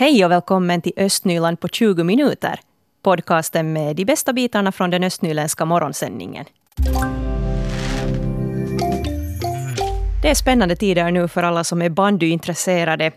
Hej 0.00 0.24
och 0.24 0.30
välkommen 0.30 0.82
till 0.82 0.92
Östnyland 0.96 1.60
på 1.60 1.68
20 1.68 2.04
minuter. 2.04 2.60
Podcasten 3.02 3.72
med 3.72 3.96
de 3.96 4.04
bästa 4.04 4.32
bitarna 4.32 4.72
från 4.72 4.90
den 4.90 5.04
östnyländska 5.04 5.64
morgonsändningen. 5.64 6.44
Det 10.22 10.30
är 10.30 10.34
spännande 10.34 10.76
tider 10.76 11.10
nu 11.10 11.28
för 11.28 11.42
alla 11.42 11.64
som 11.64 11.82
är 11.82 11.88
bandyintresserade. 11.88 13.12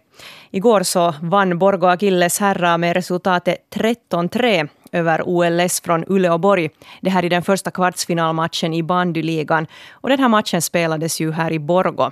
Igår 0.52 0.84
så 0.84 1.16
vann 1.22 1.60
Borgå 1.60 1.88
Akilles 1.88 2.40
herrar 2.40 2.78
med 2.78 2.94
resultatet 2.94 3.58
13-3 3.76 4.70
över 4.92 5.22
OLS 5.26 5.82
från 5.82 6.06
Uleåborg. 6.08 6.70
Det 7.02 7.10
här 7.10 7.26
är 7.26 7.30
den 7.30 7.44
första 7.44 7.72
kvartsfinalmatchen 7.72 8.74
i 8.74 8.84
bandyligan. 8.84 9.68
Och 9.92 10.10
den 10.10 10.20
här 10.20 10.30
matchen 10.30 10.62
spelades 10.62 11.22
ju 11.22 11.32
här 11.32 11.52
i 11.52 11.60
Borgå. 11.60 12.12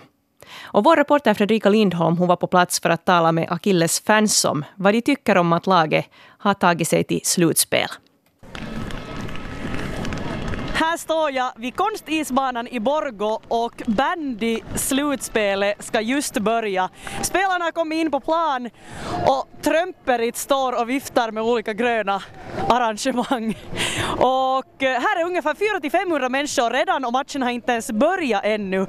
Och 0.64 0.84
vår 0.84 0.96
reporter 0.96 1.34
Fredrika 1.34 1.70
Lindholm 1.70 2.18
hon 2.18 2.28
var 2.28 2.36
på 2.36 2.48
plats 2.48 2.80
för 2.80 2.90
att 2.90 3.06
tala 3.06 3.32
med 3.32 3.52
Akilles 3.52 4.00
fans 4.00 4.46
om 4.46 4.66
vad 4.76 4.94
de 4.94 5.02
tycker 5.02 5.38
om 5.38 5.54
att 5.54 5.68
laget 5.68 6.06
har 6.38 6.54
tagit 6.54 6.88
sig 6.88 7.04
till 7.04 7.22
slutspel. 7.24 7.90
Här 10.74 10.98
står 10.98 11.32
jag 11.32 11.52
vid 11.56 11.76
konstisbanan 11.76 12.68
i 12.68 12.80
Borgo 12.80 13.40
och 13.48 13.84
bandy-slutspelet 13.86 15.84
ska 15.84 16.02
just 16.02 16.40
börja. 16.40 16.90
Spelarna 17.22 17.66
har 17.66 17.72
kommit 17.72 17.98
in 17.98 18.12
på 18.12 18.20
plan 18.20 18.70
och 19.28 19.48
Trömperit 19.62 20.38
står 20.38 20.82
och 20.82 20.90
viftar 20.90 21.32
med 21.32 21.44
olika 21.44 21.74
gröna 21.74 22.22
arrangemang. 22.70 23.58
Och 24.18 24.84
eh, 24.84 25.02
här 25.02 25.22
är 25.22 25.26
ungefär 25.26 25.54
400-500 25.54 26.30
människor 26.30 26.70
redan 26.70 27.06
och 27.06 27.14
matchen 27.14 27.42
har 27.42 27.50
inte 27.50 27.72
ens 27.72 27.92
börjat 27.92 28.42
ännu. 28.46 28.88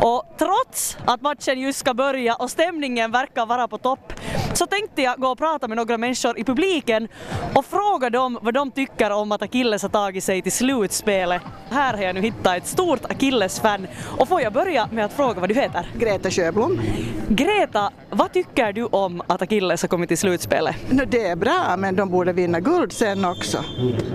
Och 0.00 0.24
trots 0.38 0.96
att 1.04 1.20
matchen 1.20 1.60
just 1.60 1.78
ska 1.78 1.94
börja 1.94 2.34
och 2.34 2.50
stämningen 2.50 3.10
verkar 3.10 3.46
vara 3.46 3.68
på 3.68 3.78
topp 3.78 4.12
så 4.54 4.66
tänkte 4.66 5.02
jag 5.02 5.20
gå 5.20 5.28
och 5.28 5.38
prata 5.38 5.68
med 5.68 5.76
några 5.76 5.98
människor 5.98 6.38
i 6.38 6.44
publiken 6.44 7.08
och 7.54 7.64
fråga 7.64 8.10
dem 8.10 8.38
vad 8.42 8.54
de 8.54 8.70
tycker 8.70 9.10
om 9.10 9.32
att 9.32 9.42
Akilles 9.42 9.82
har 9.82 9.88
tagit 9.88 10.24
sig 10.24 10.42
till 10.42 10.52
slutspelet. 10.52 11.42
Här 11.70 11.96
har 11.96 12.02
jag 12.02 12.14
nu 12.14 12.20
hittat 12.20 12.56
ett 12.56 12.66
stort 12.66 13.04
Akilles-fan 13.10 13.86
och 14.18 14.28
får 14.28 14.40
jag 14.40 14.52
börja 14.52 14.88
med 14.92 15.04
att 15.04 15.12
fråga 15.12 15.40
vad 15.40 15.48
du 15.48 15.54
heter? 15.54 15.90
Greta 15.98 16.30
Sjöblom. 16.30 16.80
Greta, 17.28 17.90
vad 18.10 18.32
tycker 18.32 18.72
du 18.72 18.84
om 18.84 19.22
att 19.26 19.42
Akilles 19.42 19.82
har 19.82 19.88
kommit 19.88 20.08
till 20.08 20.18
slutspelet? 20.18 20.76
No, 20.90 21.04
det 21.04 21.26
är 21.26 21.36
bra, 21.36 21.76
men 21.78 21.96
de 21.96 22.10
borde 22.10 22.32
vinna 22.32 22.60
guld 22.60 22.92
sen 22.92 23.24
också. 23.24 23.64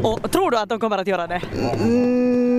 Och 0.04 0.32
tror 0.32 0.52
du 0.52 0.58
att 0.58 0.70
de 0.70 0.80
kommer 0.80 0.98
att 0.98 1.08
göra 1.08 1.28
det? 1.28 1.42
Mm, 1.82 2.53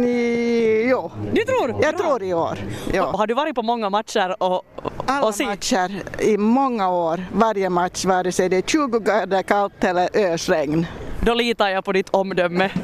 jo. 0.88 1.10
Du 1.32 1.42
tror? 1.44 1.82
Jag 1.82 1.98
tror 1.98 2.22
i 2.22 2.34
år. 2.34 2.58
Ja. 2.92 3.04
Har 3.16 3.26
du 3.26 3.34
varit 3.34 3.54
på 3.54 3.62
många 3.62 3.90
matcher 3.90 4.42
och, 4.42 4.62
Alla 5.06 5.26
och 5.26 5.34
matcher 5.40 6.02
i 6.22 6.36
många 6.36 6.90
år, 6.90 7.20
varje 7.32 7.70
match, 7.70 8.04
vare 8.04 8.32
sig 8.32 8.48
det 8.48 8.56
är 8.56 8.62
20 8.62 8.98
grader 8.98 9.42
kallt 9.42 9.84
eller 9.84 10.08
ösregn. 10.16 10.86
Då 11.20 11.34
litar 11.34 11.68
jag 11.68 11.84
på 11.84 11.92
ditt 11.92 12.08
omdöme. 12.10 12.70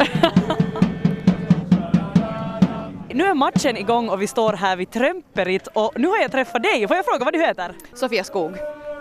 Nu 3.15 3.25
är 3.25 3.35
matchen 3.35 3.77
igång 3.77 4.09
och 4.09 4.23
vi 4.23 4.27
står 4.27 4.53
här 4.53 4.77
vid 4.77 4.91
Trömperit 4.91 5.69
och 5.73 5.93
nu 5.97 6.09
har 6.09 6.19
jag 6.19 6.33
träffat 6.33 6.63
dig. 6.63 6.89
Får 6.89 6.97
jag 6.97 7.05
fråga 7.05 7.25
vad 7.25 7.35
du 7.35 7.41
heter? 7.41 7.75
Sofia 7.95 8.25
Skog. 8.25 8.53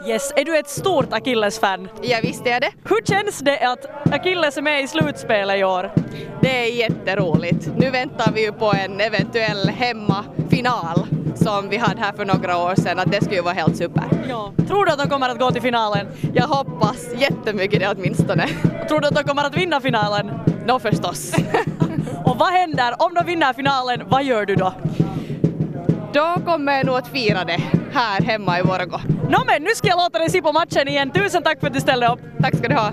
Yes, 0.06 0.34
är 0.36 0.46
du 0.46 0.58
ett 0.58 0.70
stort 0.70 1.14
Akilles-fan? 1.14 1.90
Ja 2.02 2.18
visst 2.24 2.48
är 2.48 2.60
det. 2.60 2.72
Hur 2.84 3.06
känns 3.06 3.40
det 3.40 3.60
att 3.60 4.14
Akilles 4.14 4.58
är 4.58 4.62
med 4.62 4.84
i 4.84 4.88
slutspelet 4.88 5.60
i 5.60 5.64
år? 5.64 5.92
Det 6.42 6.58
är 6.58 6.74
jätteroligt. 6.76 7.70
Nu 7.78 7.90
väntar 7.90 8.32
vi 8.32 8.46
ju 8.46 8.52
på 8.52 8.74
en 8.74 9.02
eventuell 9.02 9.70
hemmafinal 9.70 11.08
som 11.36 11.70
vi 11.70 11.78
hade 11.78 12.02
här 12.02 12.14
för 12.14 12.26
några 12.26 12.58
år 12.58 12.76
sedan, 12.76 13.00
att 13.00 13.12
det 13.12 13.22
skulle 13.24 13.36
ju 13.36 13.42
vara 13.42 13.54
helt 13.54 13.78
super. 13.78 14.04
Ja. 14.30 14.54
Tror 14.68 14.86
du 14.86 14.92
att 14.92 15.00
de 15.00 15.10
kommer 15.10 15.30
att 15.30 15.40
gå 15.40 15.52
till 15.52 15.62
finalen? 15.62 16.08
Jag 16.34 16.48
hoppas 16.48 17.06
jättemycket 17.18 17.80
det 17.80 17.96
åtminstone. 17.98 18.48
Tror 18.88 19.00
du 19.00 19.08
att 19.08 19.16
de 19.16 19.24
kommer 19.24 19.44
att 19.44 19.58
vinna 19.58 19.82
finalen? 19.82 20.32
Nå 20.66 20.80
förstås. 20.80 21.34
Och 22.26 22.38
vad 22.38 22.50
händer 22.50 22.96
om 23.00 23.14
de 23.14 23.26
vinner 23.26 23.54
finalen? 23.54 24.02
Vad 24.08 24.24
gör 24.24 24.46
du 24.46 24.56
då? 24.56 24.74
Då 26.14 26.36
kommer 26.46 26.78
jag 26.78 26.86
nog 26.86 26.96
att 26.96 27.08
fira 27.08 27.44
det 27.44 27.79
här 27.94 28.22
hemma 28.22 28.60
i 28.60 28.62
Vorgo. 28.62 29.00
Nå 29.30 29.44
men 29.46 29.64
nu 29.64 29.70
ska 29.76 29.88
jag 29.88 29.98
låta 29.98 30.20
dig 30.20 30.30
se 30.30 30.42
på 30.42 30.52
matchen 30.52 30.88
igen. 30.88 31.12
Tusen 31.12 31.44
tack 31.44 31.60
för 31.60 31.68
att 31.68 31.74
du 31.74 31.80
ställde 31.80 32.08
upp. 32.08 32.20
Tack 32.42 32.56
ska 32.58 32.68
du 32.68 32.76
ha. 32.76 32.92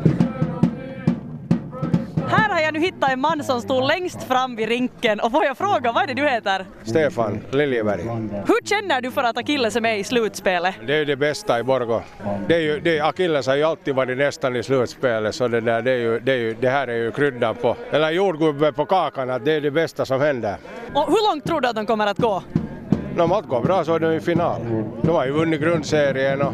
Här 2.28 2.48
har 2.48 2.60
jag 2.60 2.74
nu 2.74 2.80
hittat 2.80 3.10
en 3.10 3.20
man 3.20 3.44
som 3.44 3.60
stod 3.60 3.84
längst 3.84 4.22
fram 4.22 4.56
vid 4.56 4.68
rinken 4.68 5.20
och 5.20 5.30
får 5.30 5.44
jag 5.44 5.58
fråga 5.58 5.92
vad 5.92 6.02
är 6.02 6.06
det 6.06 6.14
du 6.14 6.28
heter? 6.28 6.66
Stefan 6.84 7.40
Liljeberg. 7.50 8.02
Hur 8.46 8.66
känner 8.66 9.00
du 9.00 9.10
för 9.10 9.22
att 9.22 9.38
Akilles 9.38 9.76
är 9.76 9.80
med 9.80 9.98
i 9.98 10.04
slutspelet? 10.04 10.74
Det 10.86 10.94
är 10.94 11.04
det 11.04 11.16
bästa 11.16 11.58
i 11.58 11.62
Borgå. 11.62 12.02
Det, 12.48 12.54
är 12.54 12.60
ju, 12.60 12.80
det, 12.80 13.00
Akilles 13.00 13.46
har 13.46 13.56
ju 13.56 13.64
alltid 13.64 13.94
varit 13.94 14.18
nästan 14.18 14.56
i 14.56 14.62
slutspelet 14.62 15.34
så 15.34 15.48
det, 15.48 15.60
där, 15.60 15.82
det, 15.82 15.90
är 15.90 15.98
ju, 15.98 16.20
det, 16.20 16.32
är 16.32 16.36
ju, 16.36 16.54
det 16.60 16.68
här 16.68 16.88
är 16.88 16.96
ju 16.96 17.12
kryddan 17.12 17.54
på, 17.54 17.76
eller 17.90 18.10
jordgubbe 18.10 18.72
på 18.72 18.86
kakan 18.86 19.30
att 19.30 19.44
det 19.44 19.52
är 19.52 19.60
det 19.60 19.70
bästa 19.70 20.04
som 20.04 20.20
händer. 20.20 20.56
Och 20.94 21.06
hur 21.06 21.30
långt 21.30 21.44
tror 21.44 21.60
du 21.60 21.68
att 21.68 21.76
de 21.76 21.86
kommer 21.86 22.06
att 22.06 22.18
gå? 22.18 22.42
Om 23.18 23.32
allt 23.32 23.48
går 23.48 23.60
bra 23.60 23.84
så 23.84 23.94
är 23.94 23.98
de 23.98 24.12
i 24.12 24.20
final. 24.20 24.60
De 25.02 25.10
har 25.10 25.26
ju 25.26 25.32
vunnit 25.32 25.60
grundserien 25.60 26.42
och, 26.42 26.52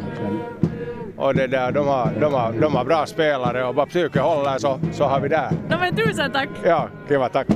och 1.16 1.34
det 1.34 1.46
där, 1.46 1.72
de, 1.72 1.88
har, 1.88 2.12
de, 2.20 2.34
har, 2.34 2.52
de 2.52 2.74
har 2.74 2.84
bra 2.84 3.06
spelare 3.06 3.64
och 3.64 3.74
bara 3.74 3.86
psyket 3.86 4.22
håller 4.22 4.58
så, 4.58 4.80
så 4.92 5.04
har 5.04 5.20
vi 5.20 5.28
där. 5.28 5.50
No, 5.68 5.76
men 5.80 5.96
tusen 5.96 6.32
tack! 6.32 6.48
Ja, 6.64 6.88
kiva 7.08 7.28
tack. 7.28 7.46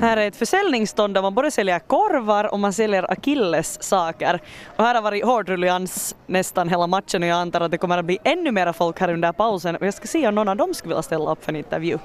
Här 0.00 0.16
är 0.16 0.28
ett 0.28 0.36
försäljningsstånd 0.36 1.14
där 1.14 1.22
man 1.22 1.34
både 1.34 1.50
säljer 1.50 1.78
korvar 1.78 2.52
och 2.52 2.60
man 2.60 2.72
säljer 2.72 3.12
Akilles 3.12 3.82
saker. 3.82 4.40
Och 4.76 4.84
här 4.84 4.94
har 4.94 5.02
varit 5.02 5.24
hårdruljans 5.24 6.16
nästan 6.26 6.68
hela 6.68 6.86
matchen 6.86 7.22
och 7.22 7.28
jag 7.28 7.36
antar 7.36 7.60
att 7.60 7.70
det 7.70 7.78
kommer 7.78 7.98
att 7.98 8.04
bli 8.04 8.18
ännu 8.24 8.50
mera 8.50 8.72
folk 8.72 9.00
här 9.00 9.12
under 9.12 9.32
pausen 9.32 9.76
och 9.76 9.86
jag 9.86 9.94
ska 9.94 10.06
se 10.06 10.28
om 10.28 10.34
någon 10.34 10.48
av 10.48 10.56
dem 10.56 10.74
skulle 10.74 10.94
vilja 10.94 11.02
ställa 11.02 11.32
upp 11.32 11.44
för 11.44 11.52
en 11.52 11.56
intervju. 11.56 11.98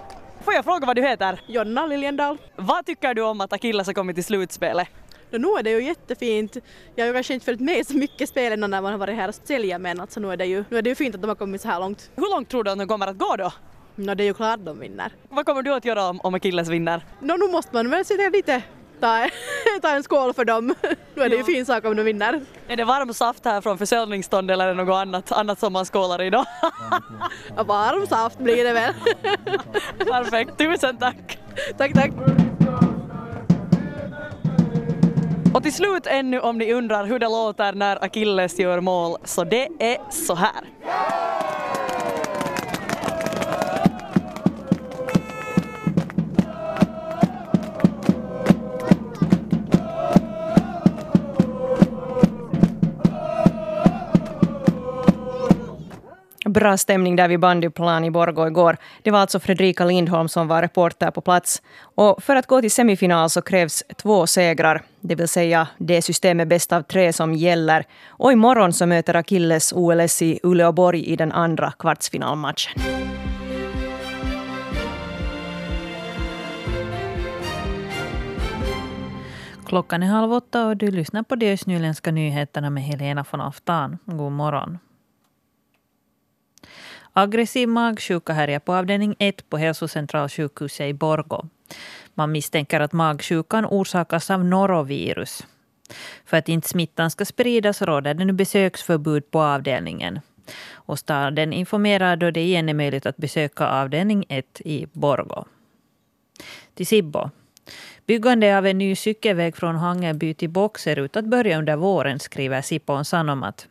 Får 0.50 0.54
jag 0.56 0.66
fråga 0.66 0.88
vad 0.88 0.96
du 0.96 1.02
heter? 1.02 1.42
Jonna 1.48 1.86
Liljendal. 1.86 2.38
Vad 2.56 2.86
tycker 2.86 3.14
du 3.14 3.22
om 3.22 3.42
att 3.42 3.54
Akilles 3.54 3.88
har 3.88 3.94
kommit 3.94 4.16
till 4.16 4.24
slutspelet? 4.24 4.88
No, 5.32 5.38
nu 5.38 5.48
är 5.48 5.64
det 5.64 5.70
ju 5.72 5.84
jättefint. 5.84 6.58
Jag 6.96 7.04
har 7.04 7.08
ju 7.08 7.14
kanske 7.14 7.34
inte 7.34 7.46
följt 7.46 7.60
med 7.60 7.88
så 7.88 7.98
mycket 7.98 8.30
spelen 8.30 8.60
när 8.60 8.82
man 8.82 8.92
har 8.92 8.98
varit 8.98 9.16
här 9.16 9.28
och 9.28 9.36
sälja 9.36 9.80
men 9.80 10.00
alltså 10.00 10.20
nu 10.20 10.32
är 10.32 10.38
det 10.38 10.46
ju, 10.46 10.64
nu 10.70 10.78
är 10.78 10.82
det 10.82 10.90
ju 10.90 10.96
fint 10.96 11.16
att 11.16 11.22
de 11.22 11.28
har 11.28 11.36
kommit 11.36 11.62
så 11.62 11.68
här 11.68 11.80
långt. 11.80 12.12
Hur 12.16 12.36
långt 12.36 12.50
tror 12.50 12.64
du 12.64 12.72
att 12.72 12.78
de 12.78 12.88
kommer 12.88 13.08
att 13.08 13.18
gå 13.18 13.36
då? 13.36 13.52
No, 13.96 14.16
det 14.16 14.24
är 14.24 14.26
ju 14.26 14.34
klart 14.34 14.60
de 14.64 14.80
vinner. 14.80 15.12
Vad 15.30 15.46
kommer 15.46 15.62
du 15.62 15.74
att 15.74 15.86
göra 15.86 16.10
om, 16.10 16.20
om 16.24 16.34
Akilles 16.34 16.70
vinner? 16.70 17.06
No, 17.20 17.34
nu 17.38 17.52
måste 17.52 17.74
man 17.74 17.90
väl 17.90 18.06
sitta 18.06 18.30
lite 18.30 18.64
ta, 19.00 19.30
ta 19.82 19.90
en 19.90 20.04
skål 20.04 20.34
för 20.34 20.46
dem. 20.46 20.76
Nu 21.16 21.24
är 21.24 21.30
det 21.30 21.36
ju 21.36 21.44
fin 21.44 21.66
sak 21.66 21.86
om 21.86 21.96
de 21.96 22.04
vinner. 22.04 22.42
Är 22.68 22.78
det 22.78 22.84
varm 22.84 23.14
saft 23.14 23.46
här 23.46 23.62
från 23.62 23.78
försäljningsstånd 23.78 24.52
eller 24.52 24.66
är 24.66 24.76
det 24.76 24.84
något 24.84 24.96
annat, 25.02 25.32
annat 25.32 25.60
som 25.60 25.74
man 25.74 25.86
skålar 25.86 26.22
i 26.22 26.30
då? 26.30 26.46
Varm 27.66 28.08
saft 28.08 28.40
blir 28.40 28.64
det 28.64 28.74
väl. 28.74 28.94
Perfekt, 29.98 30.58
tusen 30.58 30.98
tack! 30.98 31.40
tack, 31.78 31.94
tack. 31.94 32.12
Och 35.54 35.64
till 35.64 35.74
slut 35.74 36.08
ännu 36.08 36.40
om 36.40 36.58
ni 36.58 36.74
undrar 36.74 37.06
hur 37.06 37.20
det 37.20 37.28
låter 37.28 37.74
när 37.74 38.04
Akilles 38.04 38.60
gör 38.60 38.80
mål, 38.80 39.18
så 39.24 39.44
det 39.44 39.68
är 39.80 39.98
så 40.12 40.36
här. 40.36 40.64
Bra 56.60 56.78
stämning 56.78 57.16
där 57.16 57.28
vid 57.28 57.40
bandyplan 57.40 58.04
i 58.04 58.12
Borgå 58.12 58.48
igår. 58.48 58.78
Det 59.04 59.12
var 59.12 59.20
alltså 59.20 59.40
Fredrika 59.40 59.86
Lindholm 59.86 60.30
som 60.30 60.48
var 60.48 60.62
reporter 60.62 61.12
på 61.12 61.22
plats. 61.22 61.62
Och 61.82 62.24
för 62.24 62.36
att 62.36 62.48
gå 62.48 62.62
till 62.62 62.72
semifinal 62.72 63.30
så 63.30 63.42
krävs 63.42 63.84
två 63.98 64.28
segrar. 64.28 64.84
Det 65.00 65.16
vill 65.16 65.28
säga 65.28 65.68
det 65.78 66.02
systemet 66.02 66.48
bäst 66.48 66.74
av 66.74 66.82
tre 66.82 67.14
som 67.14 67.34
gäller. 67.34 67.86
Och 68.08 68.32
imorgon 68.32 68.74
så 68.74 68.86
möter 68.86 69.16
Akilles 69.16 69.74
OLS 69.74 70.22
i 70.22 70.40
Uleåborg 70.44 71.06
i 71.06 71.16
den 71.16 71.32
andra 71.32 71.72
kvartsfinalmatchen. 71.80 72.82
Klockan 79.66 80.04
är 80.04 80.08
halv 80.08 80.34
åtta 80.34 80.68
och 80.68 80.78
du 80.78 80.92
lyssnar 80.92 81.24
på 81.24 81.36
de 81.36 81.54
östnyländska 81.54 82.12
nyheterna 82.12 82.70
med 82.70 82.84
Helena 82.84 83.26
von 83.32 83.42
Aftan. 83.42 83.98
God 84.06 84.32
morgon. 84.32 84.78
Aggressiv 87.14 87.70
magsjuka 87.70 88.34
härjar 88.34 88.60
på 88.60 88.74
avdelning 88.74 89.16
1 89.20 89.50
på 89.50 89.58
hälsocentralsjukhuset 89.58 90.90
i 90.90 90.94
Borgå. 90.94 91.46
Man 92.14 92.32
misstänker 92.32 92.80
att 92.80 92.94
magsjukan 92.94 93.66
orsakas 93.66 94.32
av 94.32 94.46
norovirus. 94.46 95.48
För 96.26 96.38
att 96.38 96.50
inte 96.50 96.70
smittan 96.70 97.12
ska 97.12 97.26
spridas 97.26 97.82
råder 97.82 98.14
det 98.14 98.26
nu 98.26 98.34
besöksförbud 98.34 99.32
på 99.32 99.42
avdelningen. 99.42 100.20
Och 100.72 101.00
staden 101.00 101.54
informerar 101.54 102.16
då 102.16 102.32
det 102.32 102.42
igen 102.42 102.70
är 102.70 102.74
möjligt 102.74 103.06
att 103.06 103.18
besöka 103.18 103.68
avdelning 103.68 104.26
1 104.30 104.62
i 104.66 104.88
Borgå. 104.94 105.46
Till 106.74 106.88
Sibbo. 106.88 107.30
Byggande 108.06 108.58
av 108.58 108.66
en 108.66 108.78
ny 108.78 108.96
cykelväg 108.96 109.56
från 109.56 109.76
Hangeby 109.76 110.34
till 110.34 110.50
Bock 110.50 110.88
ut 110.88 111.18
att 111.18 111.26
börja 111.26 111.58
under 111.58 111.76
våren, 111.76 112.20
skriver 112.20 112.62
Sipon 112.62 113.06
Sanomat. 113.06 113.68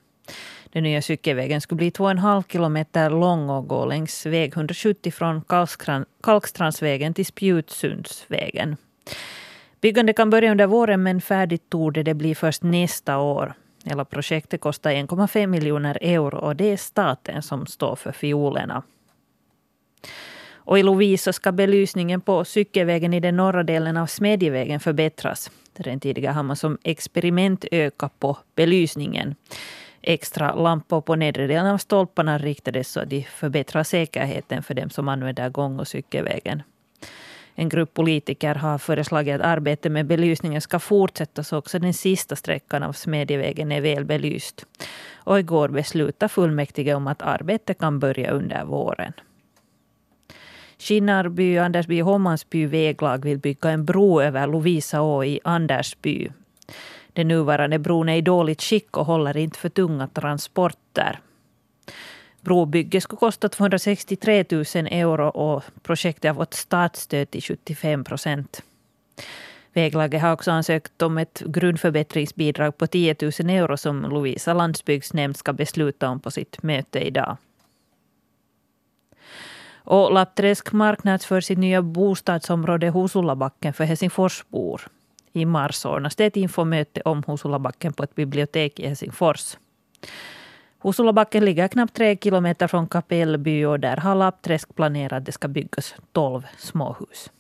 Den 0.73 0.83
nya 0.83 1.03
cykelvägen 1.03 1.61
skulle 1.61 1.77
bli 1.77 1.91
2,5 1.91 2.45
kilometer 2.53 3.11
lång 3.11 3.51
och 3.51 3.69
gå 3.69 3.87
längs 3.87 4.27
väg 4.27 4.53
170 4.53 5.13
från 5.13 5.43
Kalkstrandsvägen 6.23 7.15
till 7.15 7.27
Spjutsundsvägen. 7.27 8.77
Byggandet 9.81 10.17
kan 10.17 10.31
börja 10.31 10.51
under 10.51 10.67
våren 10.67 11.03
men 11.03 11.21
färdigt 11.21 11.71
torde 11.71 12.03
det 12.03 12.15
bli 12.15 12.35
först 12.35 12.63
nästa 12.63 13.19
år. 13.19 13.55
Hela 13.85 14.05
projektet 14.05 14.61
kostar 14.61 14.91
1,5 14.91 15.47
miljoner 15.47 15.99
euro 16.01 16.39
och 16.39 16.57
det 16.57 16.73
är 16.73 16.77
staten 16.77 17.43
som 17.43 17.67
står 17.67 17.97
för 17.97 18.13
fiolerna. 18.13 18.83
Och 20.69 20.79
i 20.79 20.83
Lovisa 20.83 21.33
ska 21.33 21.53
belysningen 21.53 22.21
på 22.21 22.45
cykelvägen 22.45 23.15
i 23.15 23.21
den 23.21 23.37
norra 23.37 23.63
delen 23.63 23.97
av 23.97 24.07
Smedjevägen 24.07 24.81
förbättras. 24.81 25.51
Redan 25.77 26.01
tidigare 26.01 26.33
har 26.33 26.43
man 26.43 26.57
som 26.57 26.79
experiment 26.83 27.65
ökat 27.73 28.19
på 28.19 28.37
belysningen. 28.55 29.35
Extra 30.09 30.55
lampor 30.55 31.01
på 31.01 31.17
nedre 31.17 31.47
delen 31.47 31.67
av 31.67 31.79
stolparna 31.79 32.39
riktades 32.39 32.89
så 32.89 33.01
att 33.01 33.11
de 33.11 33.23
förbättrar 33.23 33.83
säkerheten 33.83 34.63
för 34.63 34.75
dem 34.75 34.91
som 34.91 35.09
använder 35.09 35.49
gång 35.49 35.79
och 35.79 35.89
cykelvägen. 35.89 36.63
En 37.55 37.69
grupp 37.69 37.95
politiker 37.95 38.55
har 38.55 38.79
föreslagit 38.79 39.35
att 39.35 39.47
arbetet 39.47 39.93
med 39.93 40.07
belysningen 40.07 40.61
ska 40.61 40.79
fortsätta 40.79 41.43
så 41.45 41.57
också 41.57 41.79
den 41.79 41.95
sista 41.95 42.37
sträckan 42.37 42.83
av 42.83 42.93
Smedjevägen 42.93 43.73
är 43.73 43.81
väl 43.81 44.05
belyst. 44.05 44.67
Och 45.15 45.39
igår 45.39 45.69
beslutade 45.69 46.29
fullmäktige 46.29 46.95
om 46.95 47.07
att 47.07 47.23
arbetet 47.23 47.79
kan 47.79 47.99
börja 47.99 48.31
under 48.31 48.65
våren. 48.65 49.13
Skinnarby, 50.79 51.59
Andersby 51.59 52.03
och 52.03 52.07
Håmansby 52.07 52.67
väglag 52.67 53.25
vill 53.25 53.39
bygga 53.39 53.71
en 53.71 53.85
bro 53.85 54.21
över 54.23 54.47
Lovisaå 54.47 55.25
i 55.25 55.41
Andersby. 55.45 56.29
Den 57.19 57.29
nuvarande 57.29 57.79
bron 57.79 58.09
är 58.09 58.17
i 58.17 58.21
dåligt 58.21 58.63
skick 58.63 58.97
och 58.97 59.07
håller 59.07 59.37
inte 59.37 59.59
för 59.59 59.69
tunga 59.69 60.07
transporter. 60.09 61.21
Brobygget 62.41 63.03
skulle 63.03 63.19
kosta 63.19 63.49
263 63.49 64.45
000 64.51 64.65
euro 64.91 65.29
och 65.29 65.63
projektet 65.83 66.29
har 66.29 66.35
fått 66.35 66.55
statsstöd 66.55 67.31
till 67.31 67.43
75 67.43 68.05
procent. 68.05 68.63
Väglaget 69.73 70.23
har 70.23 70.33
också 70.33 70.51
ansökt 70.51 71.03
om 71.03 71.19
ett 71.19 71.43
grundförbättringsbidrag 71.47 72.79
på 72.79 72.87
10 72.87 73.17
000 73.23 73.33
euro 73.51 73.77
som 73.77 74.03
Lovisa 74.03 74.55
landsbygdsnämnd 74.55 75.37
ska 75.37 75.53
besluta 75.53 76.09
om 76.09 76.21
på 76.21 76.31
sitt 76.31 76.63
möte 76.63 77.01
idag. 77.01 77.37
Och 79.75 80.13
Lappträsk 80.13 80.73
marknadsför 80.73 81.41
sitt 81.41 81.59
nya 81.59 81.83
bostadsområde 81.83 82.91
Husulabacken 82.91 83.73
för 83.73 83.85
Helsingforsbor. 83.85 84.83
I 85.39 85.45
mars 85.45 85.85
ordnas 85.85 86.17
det 86.17 86.25
ett 86.25 86.37
infomöte 86.37 87.01
om 87.05 87.23
Husulabacken 87.27 87.93
på 87.93 88.03
ett 88.03 88.15
bibliotek 88.15 88.81
i 88.81 88.87
Helsingfors. 88.87 89.57
Husulabacken 90.83 91.45
ligger 91.45 91.69
knappt 91.69 91.95
tre 91.95 92.17
kilometer 92.17 92.67
från 92.67 92.89
Kapellby 92.89 93.65
och 93.65 93.81
där 93.81 93.97
har 93.97 94.15
Lappträsk 94.15 94.75
planerat 94.75 95.13
att 95.13 95.25
det 95.25 95.33
ska 95.33 95.49
byggas 95.49 95.95
tolv 96.13 96.47
småhus. 96.59 97.31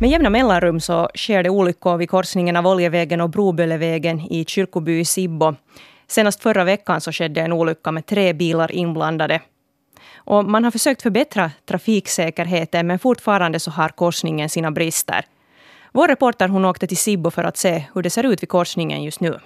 Med 0.00 0.10
jämna 0.10 0.30
mellanrum 0.30 0.80
så 0.80 1.08
sker 1.14 1.42
det 1.42 1.50
olyckor 1.50 1.96
vid 1.96 2.10
korsningen 2.10 2.56
av 2.56 2.66
Oljevägen 2.66 3.20
och 3.20 3.30
Broböllevägen 3.30 4.20
i 4.20 4.44
Kyrkoby 4.44 5.00
i 5.00 5.04
Sibbo. 5.04 5.54
Senast 6.06 6.42
förra 6.42 6.64
veckan 6.64 7.00
så 7.00 7.12
skedde 7.12 7.40
en 7.40 7.52
olycka 7.52 7.92
med 7.92 8.06
tre 8.06 8.32
bilar 8.32 8.72
inblandade. 8.72 9.40
Och 10.16 10.44
man 10.44 10.64
har 10.64 10.70
försökt 10.70 11.02
förbättra 11.02 11.50
trafiksäkerheten 11.66 12.86
men 12.86 12.98
fortfarande 12.98 13.60
så 13.60 13.70
har 13.70 13.88
korsningen 13.88 14.48
sina 14.48 14.70
brister. 14.70 15.24
Vår 15.92 16.08
reporter 16.08 16.48
hon 16.48 16.64
åkte 16.64 16.86
till 16.86 16.96
Sibbo 16.96 17.30
för 17.30 17.44
att 17.44 17.56
se 17.56 17.84
hur 17.94 18.02
det 18.02 18.10
ser 18.10 18.24
ut 18.24 18.42
vid 18.42 18.48
korsningen 18.48 19.02
just 19.02 19.20
nu. 19.20 19.38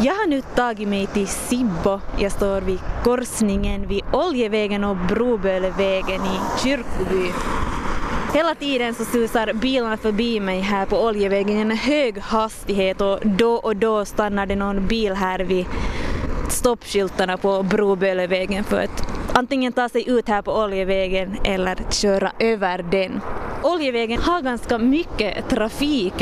Jag 0.00 0.14
har 0.14 0.26
nu 0.26 0.42
tagit 0.54 0.88
mig 0.88 1.06
till 1.06 1.28
Sibbo. 1.28 2.00
Jag 2.18 2.32
står 2.32 2.60
vid 2.60 2.78
korsningen 3.04 3.88
vid 3.88 4.02
Oljevägen 4.12 4.84
och 4.84 4.96
Brobölevägen 4.96 6.20
i 6.24 6.38
Kyrkoby. 6.62 7.32
Hela 8.34 8.54
tiden 8.54 8.94
så 8.94 9.04
susar 9.04 9.52
bilarna 9.52 9.96
förbi 9.96 10.40
mig 10.40 10.60
här 10.60 10.86
på 10.86 11.04
Oljevägen 11.04 11.56
i 11.56 11.60
en 11.60 11.70
hög 11.70 12.18
hastighet 12.18 13.00
och 13.00 13.18
då 13.22 13.54
och 13.54 13.76
då 13.76 14.04
stannar 14.04 14.46
det 14.46 14.56
någon 14.56 14.86
bil 14.86 15.14
här 15.14 15.38
vid 15.38 15.66
stoppskyltarna 16.52 17.36
på 17.36 17.62
Brobölevägen 17.62 18.64
för 18.64 18.80
att 18.80 19.08
antingen 19.32 19.72
ta 19.72 19.88
sig 19.88 20.08
ut 20.08 20.28
här 20.28 20.42
på 20.42 20.52
Oljevägen 20.52 21.36
eller 21.44 21.76
köra 21.90 22.32
över 22.38 22.78
den. 22.90 23.20
Oljevägen 23.62 24.20
har 24.20 24.42
ganska 24.42 24.78
mycket 24.78 25.48
trafik. 25.48 26.14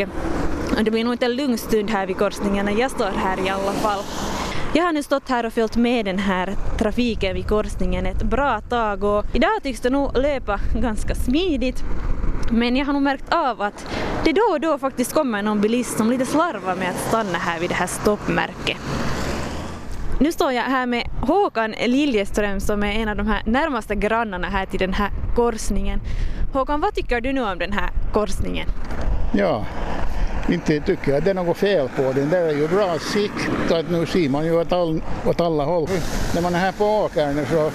och 0.79 0.85
Det 0.85 0.91
blir 0.91 1.05
nog 1.05 1.15
inte 1.15 1.27
en 1.27 1.37
lugn 1.37 1.59
stund 1.59 1.91
här 1.91 2.07
vid 2.07 2.17
korsningen 2.17 2.67
när 2.67 2.81
jag 2.81 2.91
står 2.91 3.11
här 3.17 3.47
i 3.47 3.49
alla 3.49 3.73
fall. 3.73 4.01
Jag 4.77 4.85
har 4.85 4.93
nu 4.93 5.03
stått 5.03 5.29
här 5.29 5.47
och 5.47 5.53
följt 5.53 5.77
med 5.77 6.05
den 6.05 6.19
här 6.19 6.55
trafiken 6.79 7.35
vid 7.35 7.49
korsningen 7.49 8.07
ett 8.07 8.23
bra 8.23 8.61
tag 8.61 9.05
och 9.05 9.25
idag 9.33 9.63
tycks 9.63 9.81
det 9.81 9.91
nog 9.91 10.19
löpa 10.19 10.61
ganska 10.81 11.15
smidigt. 11.15 11.85
Men 12.51 12.77
jag 12.77 12.87
har 12.87 12.93
nog 12.93 13.03
märkt 13.03 13.33
av 13.33 13.63
att 13.63 13.87
det 14.25 14.33
då 14.33 14.43
och 14.43 14.61
då 14.61 14.79
faktiskt 14.79 15.13
kommer 15.13 15.43
någon 15.43 15.61
bilist 15.61 15.97
som 15.97 16.11
lite 16.11 16.27
slarvar 16.27 16.75
med 16.75 16.91
att 16.91 17.09
stanna 17.09 17.39
här 17.39 17.61
vid 17.61 17.71
det 17.71 17.75
här 17.75 17.87
stoppmärket. 17.87 18.77
Nu 20.21 20.33
står 20.33 20.53
jag 20.53 20.63
här 20.63 20.87
med 20.87 21.09
Håkan 21.21 21.75
Liljeström 21.87 22.61
som 22.61 22.83
är 22.83 22.93
en 22.93 23.09
av 23.09 23.17
de 23.17 23.27
här 23.27 23.43
närmaste 23.47 23.95
grannarna 23.95 24.49
här 24.49 24.67
till 24.67 24.81
den 24.81 24.95
här 24.95 25.11
korsningen. 25.37 26.01
Håkan, 26.53 26.81
vad 26.81 26.95
tycker 26.95 27.21
du 27.21 27.33
nu 27.33 27.43
om 27.45 27.59
den 27.59 27.73
här 27.73 27.91
korsningen? 28.13 28.67
Ja, 29.33 29.65
inte 30.49 30.81
tycker 30.81 31.13
jag 31.13 31.23
det 31.23 31.31
är 31.31 31.35
något 31.35 31.57
fel 31.57 31.89
på 31.97 32.03
den. 32.03 32.31
Det 32.31 32.39
är 32.39 32.51
ju 32.51 32.69
bra 32.69 32.99
sikt 32.99 33.73
att 33.73 33.91
nu 33.91 34.07
ser 34.07 34.29
man 34.29 34.45
ju 34.45 34.61
åt, 34.61 34.73
all, 34.73 35.03
åt 35.27 35.41
alla 35.41 35.65
håll. 35.65 35.89
När 36.35 36.43
man 36.43 36.55
är 36.55 36.59
här 36.59 36.73
på 36.73 36.85
åkern 36.85 37.47
så 37.51 37.71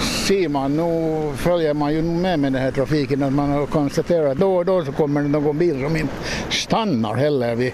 ser 0.00 0.48
man, 0.48 0.76
nu 0.76 1.32
följer 1.36 1.74
man 1.74 1.92
ju 1.94 2.02
med 2.02 2.38
med 2.38 2.52
den 2.52 2.62
här 2.62 2.70
trafiken 2.70 3.22
att 3.22 3.32
man 3.32 3.50
har 3.50 3.66
konstaterat 3.66 4.32
att 4.32 4.38
då 4.38 4.56
och 4.56 4.64
då 4.64 4.84
så 4.84 4.92
kommer 4.92 5.22
det 5.22 5.28
någon 5.28 5.58
bil 5.58 5.82
som 5.82 5.96
inte 5.96 6.14
stannar 6.50 7.14
heller 7.14 7.54
vid, 7.54 7.72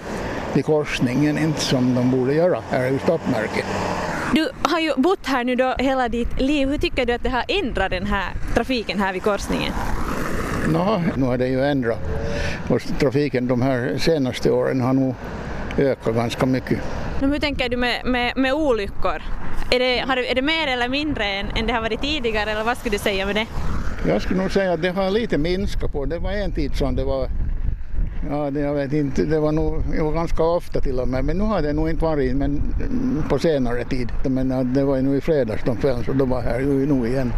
vid 0.53 0.65
korsningen, 0.65 1.37
inte 1.37 1.59
som 1.61 1.95
de 1.95 2.11
borde 2.11 2.33
göra 2.33 2.61
här 2.69 2.91
i 2.91 2.99
stoppmärket. 2.99 3.65
Har 4.77 4.81
ju 4.81 4.93
bott 4.97 5.25
här 5.25 5.43
nu 5.43 5.55
då 5.55 5.75
hela 5.79 6.09
ditt 6.09 6.41
liv. 6.41 6.69
Hur 6.69 6.77
tycker 6.77 7.05
du 7.05 7.13
att 7.13 7.23
det 7.23 7.29
har 7.29 7.43
ändrat 7.47 7.91
den 7.91 8.05
här 8.05 8.33
trafiken 8.53 8.99
här 8.99 9.13
vid 9.13 9.23
korsningen? 9.23 9.73
Nå, 10.67 11.03
nu 11.15 11.25
har 11.25 11.37
det 11.37 11.47
ju 11.47 11.63
ändrat. 11.63 11.99
Och 12.69 12.81
trafiken 12.99 13.47
de 13.47 13.61
här 13.61 13.97
senaste 13.97 14.51
åren 14.51 14.81
har 14.81 14.93
nog 14.93 15.15
ökat 15.77 16.15
ganska 16.15 16.45
mycket. 16.45 16.79
Men 17.21 17.31
hur 17.31 17.39
tänker 17.39 17.69
du 17.69 17.77
med, 17.77 18.05
med, 18.05 18.37
med 18.37 18.53
olyckor? 18.53 19.21
Är 19.71 19.79
det, 19.79 19.99
har, 20.07 20.17
är 20.17 20.35
det 20.35 20.41
mer 20.41 20.67
eller 20.67 20.89
mindre 20.89 21.25
än, 21.25 21.47
än 21.55 21.67
det 21.67 21.73
har 21.73 21.81
varit 21.81 22.01
tidigare 22.01 22.51
eller 22.51 22.63
vad 22.63 22.77
skulle 22.77 22.95
du 22.95 22.99
säga 22.99 23.25
med 23.25 23.35
det? 23.35 23.45
Jag 24.07 24.21
skulle 24.21 24.41
nog 24.41 24.51
säga 24.51 24.73
att 24.73 24.81
det 24.81 24.89
har 24.89 25.09
lite 25.09 25.37
minskat 25.37 25.91
på. 25.91 26.05
Det 26.05 26.19
var 26.19 26.31
en 26.31 26.51
tid 26.51 26.75
som 26.75 26.95
det 26.95 27.03
var 27.03 27.29
Ja, 28.29 28.51
det, 28.51 28.59
jag 28.59 28.73
vet 28.73 28.93
inte, 28.93 29.23
det 29.23 29.39
var 29.39 29.51
nog 29.51 29.83
jo, 29.97 30.11
ganska 30.11 30.43
ofta 30.43 30.81
till 30.81 30.99
och 30.99 31.07
med, 31.07 31.25
men 31.25 31.37
nu 31.37 31.43
har 31.43 31.61
det 31.61 31.73
nog 31.73 31.89
inte 31.89 32.03
varit 32.05 32.35
men, 32.35 32.73
på 33.29 33.39
senare 33.39 33.83
tid. 33.83 34.09
Men 34.25 34.73
det 34.73 34.83
var 34.83 34.95
ju 34.95 35.01
nu 35.01 35.17
i 35.17 35.21
fredags 35.21 35.63
de 35.65 35.77
föll, 35.77 36.05
så 36.05 36.13
då 36.13 36.25
var 36.25 36.41
här 36.41 36.59
ju 36.59 36.83
igen. 36.83 37.33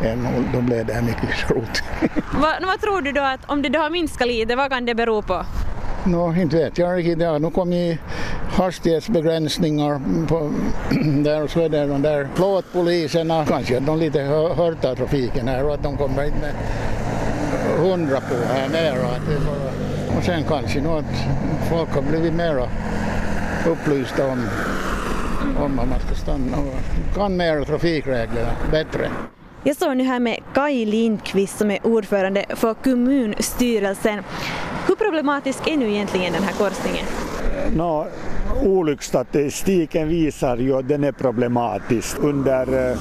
igen 0.00 0.26
och 0.36 0.42
då 0.54 0.60
blev 0.60 0.86
det 0.86 1.02
mycket 1.02 1.38
skrot. 1.38 1.82
vad, 2.32 2.54
vad 2.62 2.80
tror 2.80 3.00
du 3.00 3.12
då 3.12 3.20
att 3.20 3.40
om 3.46 3.62
det 3.62 3.68
då 3.68 3.78
har 3.78 3.90
minskat 3.90 4.28
lite, 4.28 4.56
vad 4.56 4.70
kan 4.70 4.84
det 4.84 4.94
bero 4.94 5.22
på? 5.22 5.44
Nå, 6.06 6.34
inte 6.34 6.56
vet 6.56 6.78
jag 6.78 6.98
riktigt. 6.98 7.20
Ja, 7.20 7.38
nu 7.38 7.50
kom 7.50 7.72
ju 7.72 7.96
hastighetsbegränsningar 8.50 10.00
på, 10.28 10.52
där 11.24 11.42
och 11.42 11.50
så 11.50 11.60
är 11.60 11.68
det 11.68 11.86
de 11.86 12.02
där 12.02 12.28
plåtpoliserna. 12.34 13.46
Kanske 13.46 13.76
att 13.76 13.86
de 13.86 13.98
lite 13.98 14.20
hört 14.56 14.84
av 14.84 14.94
trafiken 14.94 15.48
här 15.48 15.64
och 15.64 15.74
att 15.74 15.82
de 15.82 15.96
kommer 15.96 16.24
inte 16.24 16.38
med 16.40 16.54
hundra 17.76 18.20
på 18.20 18.34
här 18.34 18.68
nere. 18.68 19.06
Att 19.06 19.26
det 19.28 19.38
bara, 19.46 20.18
och 20.18 20.24
sen 20.24 20.44
kanske 20.48 20.80
nog 20.80 20.98
att 20.98 21.14
folk 21.70 21.88
har 21.94 22.02
blivit 22.02 22.34
mera 22.34 22.68
upplysta 23.68 24.26
om, 24.26 24.48
om 25.58 25.76
man 25.76 25.88
ska 26.06 26.14
stanna 26.14 26.56
och 26.56 27.14
kan 27.14 27.36
mera 27.36 27.64
trafikreglerna 27.64 28.50
bättre. 28.70 29.10
Jag 29.66 29.76
står 29.76 29.94
nu 29.94 30.04
här 30.04 30.20
med 30.20 30.38
Kai 30.54 30.84
Lindqvist 30.84 31.58
som 31.58 31.70
är 31.70 31.86
ordförande 31.86 32.44
för 32.48 32.74
kommunstyrelsen. 32.74 34.22
Hur 34.86 34.94
problematisk 34.94 35.68
är 35.68 35.76
nu 35.76 35.90
egentligen 35.90 36.32
den 36.32 36.42
här 36.42 36.52
korsningen? 36.52 37.06
No, 37.76 38.06
olycksstatistiken 38.64 40.08
visar 40.08 40.56
ju 40.56 40.78
att 40.78 40.88
den 40.88 41.04
är 41.04 41.12
problematisk. 41.12 42.16
Under 42.20 42.96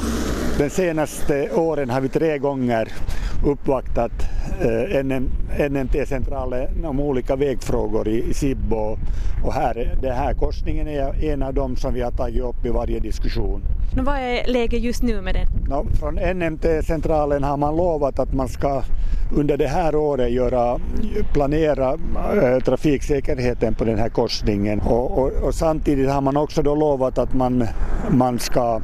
de 0.58 0.70
senaste 0.70 1.50
åren 1.52 1.90
har 1.90 2.02
vi 2.02 2.10
tre 2.10 2.38
gånger 2.38 2.88
uppvaktat 3.44 4.12
eh, 4.62 5.04
NMT-centralen 5.70 6.86
om 6.86 7.00
olika 7.00 7.36
vägfrågor 7.36 8.08
i 8.08 8.34
Sibbo. 8.34 8.98
Och 9.46 9.54
här, 9.54 9.98
den 10.02 10.16
här 10.16 10.34
korsningen 10.34 10.88
är 10.88 11.24
en 11.24 11.44
av 11.44 11.54
dem 11.54 11.76
som 11.76 11.94
vi 11.94 12.02
har 12.02 12.12
tagit 12.12 12.44
upp 12.44 12.66
i 12.66 12.70
varje 12.70 13.00
diskussion. 13.00 13.62
Men 13.96 14.06
vad 14.06 14.16
är 14.16 14.48
läget 14.48 14.82
just 14.82 15.04
nu 15.04 15.22
med 15.22 15.36
den? 15.36 15.48
No, 15.70 15.86
från 16.00 16.16
NMT-centralen 16.16 17.44
har 17.44 17.58
man 17.58 17.76
lovat 17.76 18.20
att 18.20 18.34
man 18.34 18.48
ska 18.48 18.84
under 19.36 19.58
det 19.58 19.68
här 19.68 19.96
året 19.96 20.32
göra, 20.32 20.80
planera 21.34 21.98
äh, 22.44 22.60
trafiksäkerheten 22.60 23.74
på 23.74 23.86
den 23.86 24.00
här 24.00 24.10
korsningen 24.10 24.80
och, 24.80 25.18
och, 25.18 25.32
och, 25.44 25.56
samtidigt 25.56 26.10
har 26.10 26.22
man 26.22 26.38
också 26.38 26.62
då 26.62 26.76
lovat 26.76 27.18
att 27.18 27.34
man, 27.34 27.68
man 28.12 28.40
ska 28.40 28.82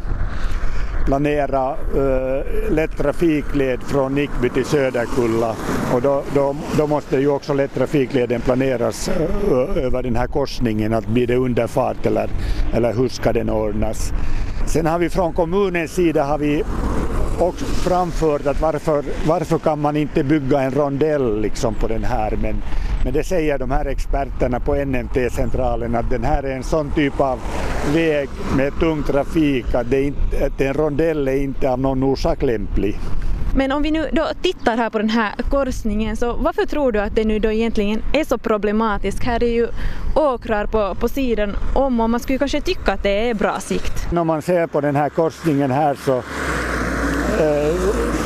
planera 1.09 1.75
äh, 1.95 2.71
lätt 2.71 2.97
trafikled 2.97 3.83
från 3.83 4.15
Nickby 4.15 4.49
till 4.49 4.65
Söderkulla 4.65 5.55
och 5.93 6.01
då, 6.01 6.23
då, 6.35 6.55
då 6.77 6.87
måste 6.87 7.17
ju 7.17 7.27
också 7.27 7.53
lätt 7.53 7.73
trafikleden 7.73 8.41
planeras 8.41 9.09
äh, 9.09 9.85
över 9.85 10.03
den 10.03 10.15
här 10.15 10.27
korsningen, 10.27 10.93
att 10.93 11.07
blir 11.07 11.27
det 11.27 11.35
underfart 11.35 12.05
eller, 12.05 12.29
eller 12.73 12.93
hur 12.93 13.09
ska 13.09 13.33
den 13.33 13.49
ordnas. 13.49 14.13
Sen 14.67 14.85
har 14.85 14.99
vi 14.99 15.09
från 15.09 15.33
kommunens 15.33 15.91
sida 15.91 16.23
har 16.23 16.37
vi 16.37 16.63
också 17.39 17.65
framfört 17.65 18.47
att 18.47 18.61
varför, 18.61 19.03
varför 19.27 19.59
kan 19.59 19.79
man 19.81 19.95
inte 19.97 20.23
bygga 20.23 20.61
en 20.61 20.71
rondell 20.71 21.41
liksom 21.41 21.75
på 21.75 21.87
den 21.87 22.03
här 22.03 22.37
men, 22.41 22.61
men 23.03 23.13
det 23.13 23.23
säger 23.23 23.57
de 23.57 23.71
här 23.71 23.85
experterna 23.85 24.59
på 24.59 24.75
NMT-centralen 24.75 25.95
att 25.95 26.09
den 26.09 26.23
här 26.23 26.43
är 26.43 26.55
en 26.55 26.63
sån 26.63 26.91
typ 26.91 27.19
av 27.19 27.39
väg 27.93 28.29
med 28.57 28.79
tung 28.79 29.03
trafik 29.03 29.73
att, 29.73 29.89
det 29.89 30.03
inte, 30.03 30.45
att 30.45 30.61
en 30.61 30.73
rondell 30.73 31.27
är 31.27 31.37
inte 31.37 31.69
av 31.69 31.79
någon 31.79 32.03
orsak 32.03 32.41
lämplig. 32.41 32.99
Men 33.55 33.71
om 33.71 33.83
vi 33.83 33.91
nu 33.91 34.09
då 34.13 34.27
tittar 34.41 34.77
här 34.77 34.89
på 34.89 34.97
den 34.97 35.09
här 35.09 35.31
korsningen 35.49 36.17
så 36.17 36.33
varför 36.33 36.65
tror 36.65 36.91
du 36.91 36.99
att 36.99 37.15
det 37.15 37.23
nu 37.23 37.39
då 37.39 37.51
egentligen 37.51 38.01
är 38.13 38.23
så 38.23 38.37
problematiskt? 38.37 39.23
Här 39.23 39.43
är 39.43 39.51
ju 39.51 39.67
åkrar 40.15 40.65
på, 40.65 40.95
på 40.95 41.09
sidan 41.09 41.55
om 41.73 41.99
och 41.99 42.09
man 42.09 42.19
skulle 42.19 42.39
kanske 42.39 42.61
tycka 42.61 42.93
att 42.93 43.03
det 43.03 43.29
är 43.29 43.33
bra 43.33 43.59
sikt. 43.59 44.11
När 44.11 44.23
man 44.23 44.41
ser 44.41 44.67
på 44.67 44.81
den 44.81 44.95
här 44.95 45.09
korsningen 45.09 45.71
här 45.71 45.95
så 46.05 46.23
Eh, 47.29 47.75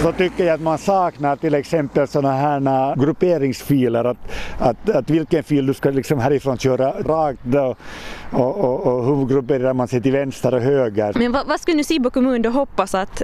så 0.01 0.12
tycker 0.12 0.45
jag 0.45 0.53
att 0.53 0.62
man 0.62 0.77
saknar 0.77 1.36
till 1.36 1.53
exempel 1.53 2.07
sådana 2.07 2.33
här 2.33 2.91
eh, 2.91 3.03
grupperingsfiler, 3.03 4.03
att, 4.05 4.17
att, 4.60 4.89
att 4.89 5.10
vilken 5.10 5.43
fil 5.43 5.65
du 5.65 5.74
ska 5.74 5.89
liksom 5.89 6.19
härifrån 6.19 6.57
köra 6.57 6.91
rakt 6.91 7.39
då, 7.43 7.75
och, 8.33 8.57
och, 8.57 8.87
och 8.87 9.05
hur 9.05 9.25
grupperar 9.25 9.73
man 9.73 9.87
sig 9.87 10.01
till 10.01 10.11
vänster 10.11 10.53
och 10.53 10.61
höger. 10.61 11.13
Men 11.15 11.31
vad, 11.31 11.47
vad 11.47 11.59
skulle 11.59 11.77
nu 11.77 11.83
Sibbo 11.83 12.09
kommun 12.09 12.41
då 12.41 12.49
hoppas 12.49 12.95
att 12.95 13.21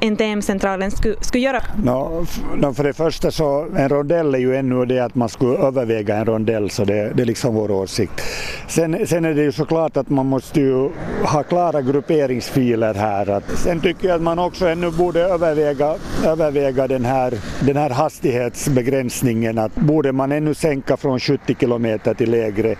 NTM-centralen 0.00 0.90
skulle, 0.90 1.14
skulle 1.20 1.44
göra? 1.44 1.62
No, 1.84 2.26
no, 2.56 2.74
för 2.74 2.84
det 2.84 2.92
första 2.92 3.30
så 3.30 3.66
en 3.76 3.88
rondell 3.88 4.34
är 4.34 4.38
ju 4.38 4.56
ännu 4.56 4.86
det 4.86 5.00
att 5.00 5.14
man 5.14 5.28
skulle 5.28 5.58
överväga 5.58 6.16
en 6.16 6.24
rondell 6.24 6.70
så 6.70 6.84
det, 6.84 7.12
det 7.14 7.22
är 7.22 7.26
liksom 7.26 7.54
vår 7.54 7.70
åsikt. 7.70 8.22
Sen, 8.68 9.06
sen 9.06 9.24
är 9.24 9.34
det 9.34 9.42
ju 9.42 9.52
såklart 9.52 9.96
att 9.96 10.10
man 10.10 10.26
måste 10.26 10.60
ju 10.60 10.90
ha 11.24 11.42
klara 11.42 11.82
grupperingsfiler 11.82 12.94
här. 12.94 13.30
Att, 13.30 13.58
sen 13.58 13.80
tycker 13.80 14.08
jag 14.08 14.14
att 14.14 14.22
man 14.22 14.38
också 14.38 14.66
ännu 14.66 14.90
borde 14.90 15.20
överväga, 15.20 15.94
överväga 16.24 16.88
den, 16.88 17.04
här, 17.04 17.34
den 17.60 17.76
här 17.76 17.90
hastighetsbegränsningen. 17.90 19.58
Att 19.58 19.74
borde 19.74 20.12
man 20.12 20.32
ännu 20.32 20.54
sänka 20.54 20.96
från 20.96 21.20
70 21.20 21.56
kilometer 21.60 22.14
till 22.14 22.30
lägre. 22.30 22.76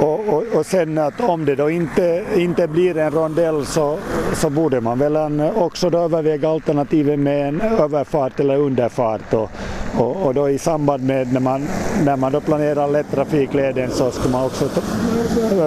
Och, 0.00 0.28
och, 0.28 0.44
och 0.54 0.66
sen 0.66 0.98
att 0.98 1.11
om 1.20 1.44
det 1.44 1.54
då 1.54 1.70
inte, 1.70 2.24
inte 2.36 2.68
blir 2.68 2.96
en 2.96 3.10
rondell 3.10 3.66
så, 3.66 3.98
så 4.34 4.50
borde 4.50 4.80
man 4.80 4.98
väl 4.98 5.40
också 5.56 5.90
då 5.90 5.98
överväga 5.98 6.48
alternativen 6.48 7.22
med 7.22 7.48
en 7.48 7.60
överfart 7.60 8.40
eller 8.40 8.56
underfart. 8.56 9.34
Och, 9.34 9.50
och, 9.98 10.26
och 10.26 10.34
då 10.34 10.50
i 10.50 10.58
samband 10.58 11.04
med 11.04 11.32
när 11.32 11.40
man, 11.40 11.68
när 12.04 12.16
man 12.16 12.32
då 12.32 12.40
planerar 12.40 12.88
lättrafikleden 12.88 13.90
så 13.90 14.10
ska 14.10 14.28
man 14.28 14.44
också 14.44 14.68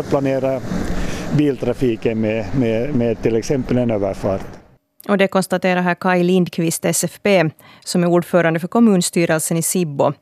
planera 0.09 0.59
biltrafiken 1.37 2.21
med, 2.21 2.45
med, 2.59 2.95
med 2.95 3.21
till 3.21 3.35
exempel 3.35 3.77
en 3.77 3.91
överfart. 3.91 4.41
Och 5.07 5.17
det 5.17 5.27
konstaterar 5.27 5.81
här 5.81 5.95
Kaj 5.95 6.23
Lindqvist, 6.23 6.85
SFP, 6.85 7.49
som 7.85 8.03
är 8.03 8.07
ordförande 8.07 8.59
för 8.59 8.67
kommunstyrelsen 8.67 9.57
i 9.57 9.61
Sibbo. 9.61 10.13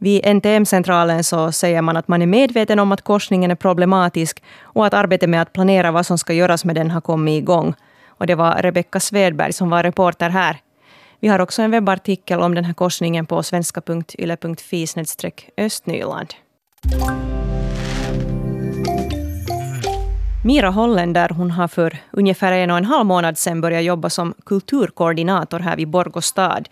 Vid 0.00 0.26
NTM-centralen 0.26 1.24
så 1.24 1.52
säger 1.52 1.82
man 1.82 1.96
att 1.96 2.08
man 2.08 2.22
är 2.22 2.26
medveten 2.26 2.78
om 2.78 2.92
att 2.92 3.02
korsningen 3.02 3.50
är 3.50 3.54
problematisk 3.54 4.42
och 4.62 4.86
att 4.86 4.94
arbetet 4.94 5.28
med 5.28 5.42
att 5.42 5.52
planera 5.52 5.90
vad 5.90 6.06
som 6.06 6.18
ska 6.18 6.32
göras 6.32 6.64
med 6.64 6.76
den 6.76 6.90
har 6.90 7.00
kommit 7.00 7.42
igång. 7.42 7.74
Och 8.08 8.26
det 8.26 8.34
var 8.34 8.62
Rebecka 8.62 9.00
Svedberg 9.00 9.52
som 9.52 9.70
var 9.70 9.82
reporter 9.82 10.30
här. 10.30 10.56
Vi 11.20 11.28
har 11.28 11.38
också 11.38 11.62
en 11.62 11.70
webbartikel 11.70 12.40
om 12.40 12.54
den 12.54 12.64
här 12.64 12.74
korsningen 12.74 13.26
på 13.26 13.42
svenska.yle.fi 13.42 14.86
östnyland. 15.56 16.34
Mira 20.44 20.70
Holländer 20.70 21.28
hon 21.28 21.50
har 21.50 21.68
för 21.68 21.98
ungefär 22.10 22.52
en 22.52 22.70
och 22.70 22.78
en 22.78 22.84
halv 22.84 23.06
månad 23.06 23.38
sedan 23.38 23.60
börjat 23.60 23.84
jobba 23.84 24.10
som 24.10 24.34
kulturkoordinator 24.46 25.58
här 25.58 25.76
vid 25.76 25.88
Borgå 25.88 26.20
stad. 26.20 26.68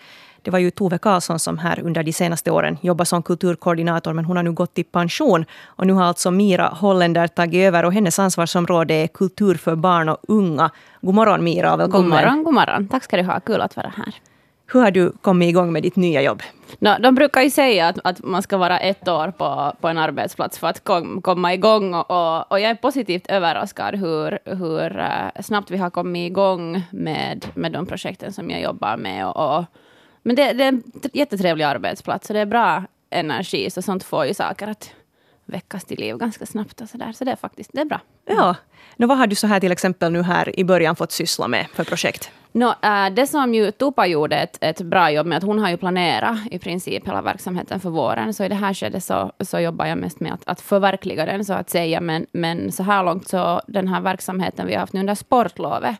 Det 0.47 0.53
var 0.53 0.59
ju 0.59 0.71
Tove 0.71 0.99
Karlsson 0.99 1.39
som 1.39 1.59
här 1.59 1.81
under 1.81 2.03
de 2.03 2.13
senaste 2.13 2.51
åren 2.51 2.79
jobbade 2.81 3.07
som 3.07 3.23
kulturkoordinator, 3.23 4.13
men 4.13 4.25
hon 4.25 4.37
har 4.37 4.45
nu 4.45 4.53
gått 4.53 4.79
i 4.79 4.85
pension. 4.85 5.45
Och 5.67 5.87
nu 5.87 5.93
har 5.93 6.05
alltså 6.05 6.31
Mira 6.31 6.67
Holländer 6.69 7.27
tagit 7.29 7.67
över 7.67 7.85
och 7.85 7.93
hennes 7.93 8.19
ansvarsområde 8.19 8.95
är 8.95 9.07
kultur 9.07 9.55
för 9.55 9.77
barn 9.77 10.09
och 10.09 10.19
unga. 10.29 10.71
God 11.01 11.15
morgon 11.15 11.45
Mira 11.45 11.73
och 11.73 11.81
välkommen. 11.81 12.11
God 12.11 12.19
morgon, 12.19 12.45
god 12.45 12.55
morgon. 12.55 12.89
Tack 12.89 13.05
ska 13.05 13.17
du 13.17 13.23
ha. 13.23 13.41
Kul 13.41 13.61
att 13.61 13.77
vara 13.77 13.93
här. 13.97 14.15
Hur 14.73 14.81
har 14.81 14.91
du 14.91 15.13
kommit 15.21 15.49
igång 15.49 15.73
med 15.73 15.83
ditt 15.83 15.97
nya 15.97 16.23
jobb? 16.23 16.43
No, 16.79 16.91
de 17.01 17.15
brukar 17.15 17.43
ju 17.43 17.51
säga 17.51 17.89
att, 17.89 17.99
att 18.05 18.25
man 18.25 18.43
ska 18.43 18.57
vara 18.57 18.79
ett 18.79 19.09
år 19.09 19.31
på, 19.31 19.73
på 19.81 19.89
en 19.89 19.99
arbetsplats 19.99 20.59
för 20.59 20.67
att 20.67 20.85
kom, 20.85 21.23
komma 21.23 21.55
igång. 21.55 21.95
Och, 21.95 22.11
och, 22.11 22.53
och 22.53 22.61
jag 22.61 22.71
är 22.71 22.75
positivt 22.75 23.27
överraskad 23.27 23.95
hur, 23.95 24.39
hur 24.45 24.99
uh, 24.99 25.43
snabbt 25.43 25.71
vi 25.71 25.77
har 25.77 25.91
kommit 25.91 26.31
igång 26.31 26.83
med, 26.91 27.47
med 27.55 27.73
de 27.73 27.87
projekten 27.87 28.33
som 28.33 28.51
jag 28.51 28.61
jobbar 28.61 28.97
med. 28.97 29.27
Och, 29.27 29.59
och 29.59 29.65
men 30.27 30.37
det, 30.37 30.53
det, 30.53 30.65
är 30.65 30.69
en 30.69 30.83
jättetrevlig 31.13 31.65
arbetsplats 31.65 32.31
och 32.31 32.35
det 32.35 32.41
är 32.41 32.47
bra 32.47 32.83
energi, 33.11 33.71
så 33.71 33.83
sånt 33.83 34.05
får 34.05 34.27
ju 34.27 34.35
saker 34.35 34.69
att 34.69 34.91
väckas 35.45 35.85
till 35.85 35.99
liv 35.99 36.17
ganska 36.17 36.47
snabbt. 36.47 36.81
Och 36.81 36.89
så, 36.89 36.99
där. 36.99 37.13
så 37.13 37.25
det 37.25 37.31
är 37.31 37.37
faktiskt 37.37 37.71
det 37.73 37.81
är 37.81 37.85
bra. 37.85 38.01
Ja. 38.25 38.55
Nå, 38.97 39.07
vad 39.07 39.19
har 39.19 39.27
du 39.27 39.35
så 39.35 39.47
här 39.47 39.61
till 39.61 39.73
exempel 39.73 40.13
nu 40.13 40.23
här 40.23 40.61
i 40.61 40.65
början 40.65 40.97
fått 40.97 41.13
syssla 41.13 41.49
med 41.49 41.67
för 41.75 41.85
projekt? 41.85 42.31
No, 42.53 42.75
äh, 42.83 43.11
det 43.11 43.27
som 43.27 43.55
ju 43.55 43.71
Tupa 43.71 44.07
gjorde 44.07 44.37
ett, 44.37 44.59
ett 44.61 44.81
bra 44.81 45.11
jobb 45.11 45.27
med, 45.27 45.39
att 45.39 45.45
hon 45.45 45.59
har 45.59 45.71
ju 45.71 45.77
planerat 45.77 46.39
i 46.51 46.59
princip 46.59 47.09
hela 47.09 47.23
verksamheten 47.23 47.81
för 47.81 47.91
våren, 47.91 48.35
så 48.35 48.45
i 48.45 48.49
det 48.49 48.55
här 48.55 48.75
skedet 48.75 49.05
så, 49.05 49.33
så 49.41 49.59
jobbar 49.61 49.87
jag 49.87 49.99
mest 49.99 50.21
med 50.21 50.33
att, 50.33 50.43
att 50.47 50.61
förverkliga 50.61 51.27
den, 51.27 51.45
så 51.45 51.53
att 51.53 51.71
säga. 51.71 52.01
Men, 52.01 52.27
men 52.33 52.73
så 52.73 52.83
här 52.83 53.05
långt 53.05 53.29
så 53.29 53.61
den 53.67 53.89
här 53.89 54.01
verksamheten 54.01 54.67
vi 54.67 54.73
har 54.73 54.81
haft 54.81 54.93
nu 54.93 55.01
under 55.01 55.15
sportlovet, 55.15 55.97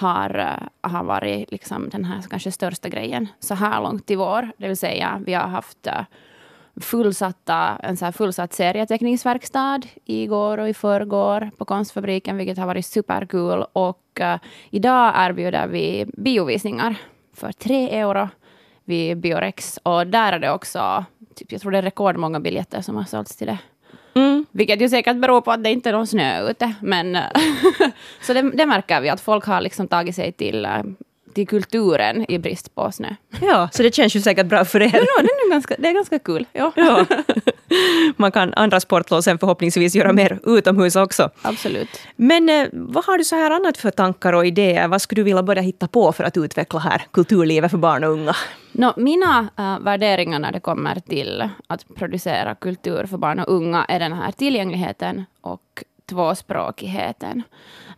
har, 0.00 0.38
eh, 0.38 0.90
har 0.90 1.04
varit 1.04 1.50
liksom 1.50 1.88
den 1.88 2.04
här 2.04 2.22
kanske 2.30 2.52
största 2.52 2.88
grejen 2.88 3.28
så 3.40 3.54
här 3.54 3.82
långt 3.82 4.10
i 4.10 4.16
vår. 4.16 4.52
Det 4.56 4.68
vill 4.68 4.76
säga, 4.76 5.22
vi 5.26 5.34
har 5.34 5.48
haft 5.48 5.86
eh, 5.86 6.04
fullsatta, 6.80 7.76
en 7.82 7.96
så 7.96 8.04
här 8.04 8.12
fullsatt 8.12 8.52
serieteckningsverkstad 8.52 9.80
igår 10.04 10.58
och 10.58 10.68
i 10.68 10.74
förrgår 10.74 11.50
på 11.56 11.64
Konstfabriken, 11.64 12.36
vilket 12.36 12.58
har 12.58 12.66
varit 12.66 12.86
superkul. 12.86 13.64
Och 13.72 14.20
uh, 14.20 14.36
idag 14.70 15.12
erbjuder 15.16 15.66
vi 15.66 16.06
biovisningar 16.16 16.94
för 17.34 17.52
tre 17.52 17.90
euro 17.90 18.28
vid 18.84 19.18
Biorex. 19.18 19.78
Och 19.82 20.06
där 20.06 20.32
är 20.32 20.38
det 20.38 20.50
också, 20.50 21.04
typ, 21.34 21.52
jag 21.52 21.60
tror 21.60 21.72
det 21.72 21.78
är 21.78 21.82
rekordmånga 21.82 22.40
biljetter 22.40 22.80
som 22.80 22.96
har 22.96 23.04
sålts 23.04 23.36
till 23.36 23.46
det. 23.46 23.58
Vilket 24.52 24.80
ju 24.80 24.88
säkert 24.88 25.16
beror 25.16 25.40
på 25.40 25.52
att 25.52 25.64
det 25.64 25.70
inte 25.70 25.88
är 25.88 25.92
någon 25.92 26.06
snö 26.06 26.50
ute. 26.50 26.74
Men 26.82 27.16
eh, 27.16 27.22
så 28.20 28.32
det, 28.32 28.42
det, 28.50 28.66
märker 28.66 29.00
vi, 29.00 29.08
att 29.08 29.20
folk 29.20 29.44
har 29.44 29.60
liksom 29.60 29.88
tagit 29.88 30.14
sig 30.14 30.32
till, 30.32 30.64
eh, 30.64 30.82
till 31.34 31.46
kulturen 31.46 32.30
i 32.30 32.38
brist 32.38 32.74
på 32.74 32.92
snö. 32.92 33.08
Ja, 33.40 33.68
så 33.72 33.82
det 33.82 33.94
känns 33.94 34.16
ju 34.16 34.20
säkert 34.20 34.46
bra 34.46 34.64
för 34.64 34.82
er. 34.82 34.90
Ja, 34.92 35.22
det, 35.22 35.28
är 35.28 35.50
ganska, 35.50 35.74
det 35.78 35.88
är 35.88 35.92
ganska 35.92 36.18
kul. 36.18 36.46
Ja. 36.52 36.72
ja. 36.76 37.06
Man 38.16 38.32
kan 38.32 38.54
andra 38.54 38.80
sportlov 38.80 39.20
sen 39.20 39.38
förhoppningsvis 39.38 39.94
göra 39.94 40.12
mer 40.12 40.38
utomhus 40.46 40.96
också. 40.96 41.30
Absolut. 41.42 41.88
Men 42.16 42.48
eh, 42.48 42.66
vad 42.72 43.04
har 43.04 43.18
du 43.18 43.24
så 43.24 43.36
här 43.36 43.50
annat 43.50 43.76
för 43.76 43.90
tankar 43.90 44.32
och 44.32 44.46
idéer? 44.46 44.88
Vad 44.88 45.02
skulle 45.02 45.20
du 45.20 45.24
vilja 45.24 45.42
börja 45.42 45.62
hitta 45.62 45.88
på 45.88 46.12
för 46.12 46.24
att 46.24 46.36
utveckla 46.36 46.80
här 46.80 47.02
kulturlivet 47.12 47.70
för 47.70 47.78
barn 47.78 48.04
och 48.04 48.10
unga? 48.10 48.36
No, 48.72 48.92
mina 48.96 49.48
äh, 49.58 49.78
värderingar 49.78 50.38
när 50.38 50.52
det 50.52 50.60
kommer 50.60 51.00
till 51.00 51.48
att 51.66 51.84
producera 51.94 52.54
kultur 52.54 53.06
för 53.06 53.16
barn 53.16 53.38
och 53.38 53.54
unga 53.54 53.84
är 53.84 53.98
den 53.98 54.12
här 54.12 54.32
tillgängligheten 54.32 55.24
och 55.40 55.84
tvåspråkigheten. 56.08 57.42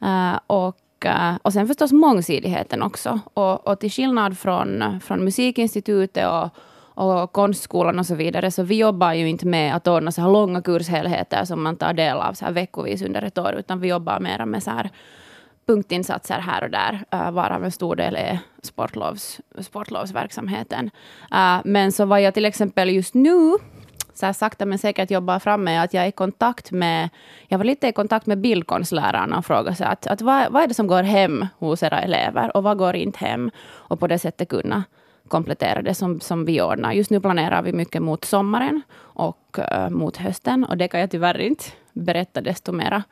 Äh, 0.03 0.41
och 0.47 0.77
Eh, 1.05 1.35
och 1.43 1.53
sen 1.53 1.67
förstås 1.67 1.93
mångsidigheten 1.93 2.83
också. 2.83 3.21
Och, 3.35 3.69
och 3.69 3.81
till 3.81 3.91
skillnad 3.91 4.39
från, 4.39 5.01
från 5.01 5.25
Musikinstitutet 5.25 6.27
och, 6.27 6.49
och 6.95 7.33
konstskolan 7.33 7.99
och 7.99 8.07
så 8.07 8.15
vidare, 8.15 8.51
så 8.51 8.63
vi 8.63 8.79
jobbar 8.79 9.13
ju 9.13 9.29
inte 9.29 9.47
med 9.47 9.77
att 9.77 9.89
ordna 9.89 10.13
så 10.13 10.21
här 10.21 10.31
långa 10.31 10.63
kurshelheter 10.63 11.45
som 11.45 11.63
man 11.63 11.77
tar 11.77 11.93
del 11.93 12.17
av 12.17 12.33
så 12.33 12.45
här 12.45 12.53
veckovis 12.53 13.03
under 13.03 13.23
ett 13.23 13.39
år, 13.39 13.55
utan 13.59 13.81
vi 13.81 13.89
jobbar 13.89 14.21
mer 14.21 14.45
med 14.45 14.63
så 14.63 14.71
här 14.71 14.91
punktinsatser 15.67 16.39
här 16.39 16.65
och 16.65 16.71
där, 16.71 17.05
eh, 17.11 17.31
varav 17.31 17.65
en 17.65 17.73
stor 17.73 17.97
del 17.97 18.17
är 18.17 18.39
sportlovs, 18.63 19.41
sportlovsverksamheten. 19.61 20.91
Eh, 21.33 21.57
men 21.65 21.93
så 21.93 22.05
var 22.05 22.19
jag 22.19 22.35
till 22.35 22.45
exempel 22.45 22.91
just 22.91 23.15
nu 23.15 23.57
så 24.15 24.27
här 24.27 24.33
sakta 24.33 24.67
men 24.67 24.79
säkert 24.79 25.11
jobbar 25.11 25.39
fram 25.39 25.65
med 25.65 25.83
att 25.83 25.95
jag 25.95 26.05
är 26.05 26.09
i 26.09 26.13
kontakt 26.13 26.71
med, 26.71 27.09
jag 27.49 27.59
var 27.59 27.65
lite 27.65 27.89
i 27.89 27.93
kontakt 27.93 28.27
med 28.27 28.39
bildkonstlärarna 28.39 29.39
och 29.39 29.47
frågade 29.47 29.77
sig 29.77 29.87
att, 29.87 30.07
att 30.07 30.23
vad, 30.23 30.53
vad 30.53 30.63
är 30.63 30.67
det 30.67 30.75
som 30.75 30.87
går 30.87 31.03
hem 31.03 31.47
hos 31.59 31.83
era 31.83 32.01
elever 32.01 32.57
och 32.57 32.63
vad 32.63 32.79
går 32.79 32.97
inte 32.97 33.19
hem? 33.19 33.51
Och 33.71 34.01
på 34.01 34.07
det 34.07 34.19
sättet 34.19 34.49
kunna 34.49 34.85
komplettera 35.29 35.83
det 35.83 35.95
som, 35.95 36.21
som 36.21 36.45
vi 36.45 36.63
ordnar. 36.63 36.93
Just 36.93 37.11
nu 37.11 37.21
planerar 37.21 37.63
vi 37.63 37.73
mycket 37.73 38.03
mot 38.03 38.25
sommaren 38.25 38.83
och 38.99 39.59
uh, 39.59 39.91
mot 39.91 40.17
hösten 40.17 40.65
och 40.65 40.77
det 40.77 40.89
kan 40.89 41.01
jag 41.01 41.11
tyvärr 41.11 41.41
inte 41.41 41.65
berätta 41.93 42.41
desto 42.41 42.73
mera 42.73 43.03